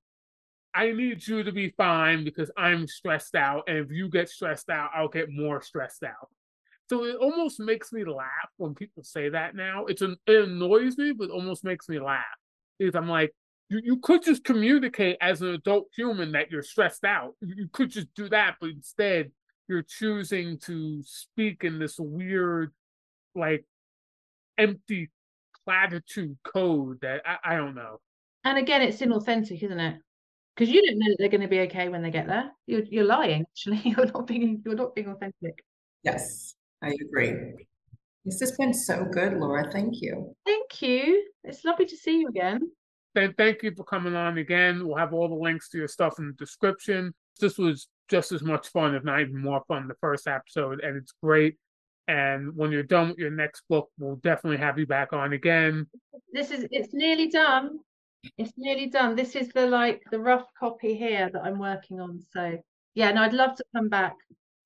[0.72, 4.70] I need you to be fine because I'm stressed out, and if you get stressed
[4.70, 6.28] out, I'll get more stressed out.
[6.89, 9.84] So it almost makes me laugh when people say that now.
[9.86, 12.24] It's an, it annoys me, but almost makes me laugh
[12.78, 13.34] because I'm like,
[13.68, 17.34] you, you could just communicate as an adult human that you're stressed out.
[17.43, 19.30] You, you could just do that, but instead
[19.68, 22.72] you're choosing to speak in this weird,
[23.34, 23.66] like,
[24.57, 25.11] empty
[25.64, 28.01] platitude code that I, I don't know.
[28.45, 29.99] And again, it's inauthentic, isn't it?
[30.55, 32.51] Because you don't know that they're going to be okay when they get there.
[32.66, 33.45] You're you're lying.
[33.53, 35.62] Actually, you're not being you're not being authentic.
[36.03, 37.54] Yes, I agree.
[38.24, 39.70] This has been so good, Laura.
[39.70, 40.34] Thank you.
[40.44, 41.24] Thank you.
[41.44, 42.60] It's lovely to see you again.
[43.14, 44.86] Then thank you for coming on again.
[44.86, 47.14] We'll have all the links to your stuff in the description.
[47.40, 50.96] This was just as much fun, if not even more fun, the first episode, and
[50.96, 51.56] it's great.
[52.06, 55.86] And when you're done with your next book, we'll definitely have you back on again.
[56.32, 57.80] This is it's nearly done.
[58.36, 59.14] It's nearly done.
[59.14, 62.20] This is the like the rough copy here that I'm working on.
[62.32, 62.58] So
[62.94, 64.14] yeah, no, I'd love to come back.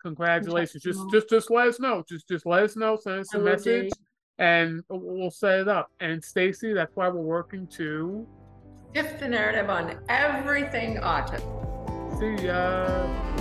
[0.02, 0.82] Congratulations.
[0.82, 2.04] Just just just let us know.
[2.08, 2.96] Just just let us know.
[2.96, 3.92] Send us a message
[4.38, 5.90] and we'll we'll set it up.
[6.00, 8.26] And Stacy, that's why we're working to
[8.94, 11.40] Shift the narrative on everything autism.
[12.18, 13.31] see ya.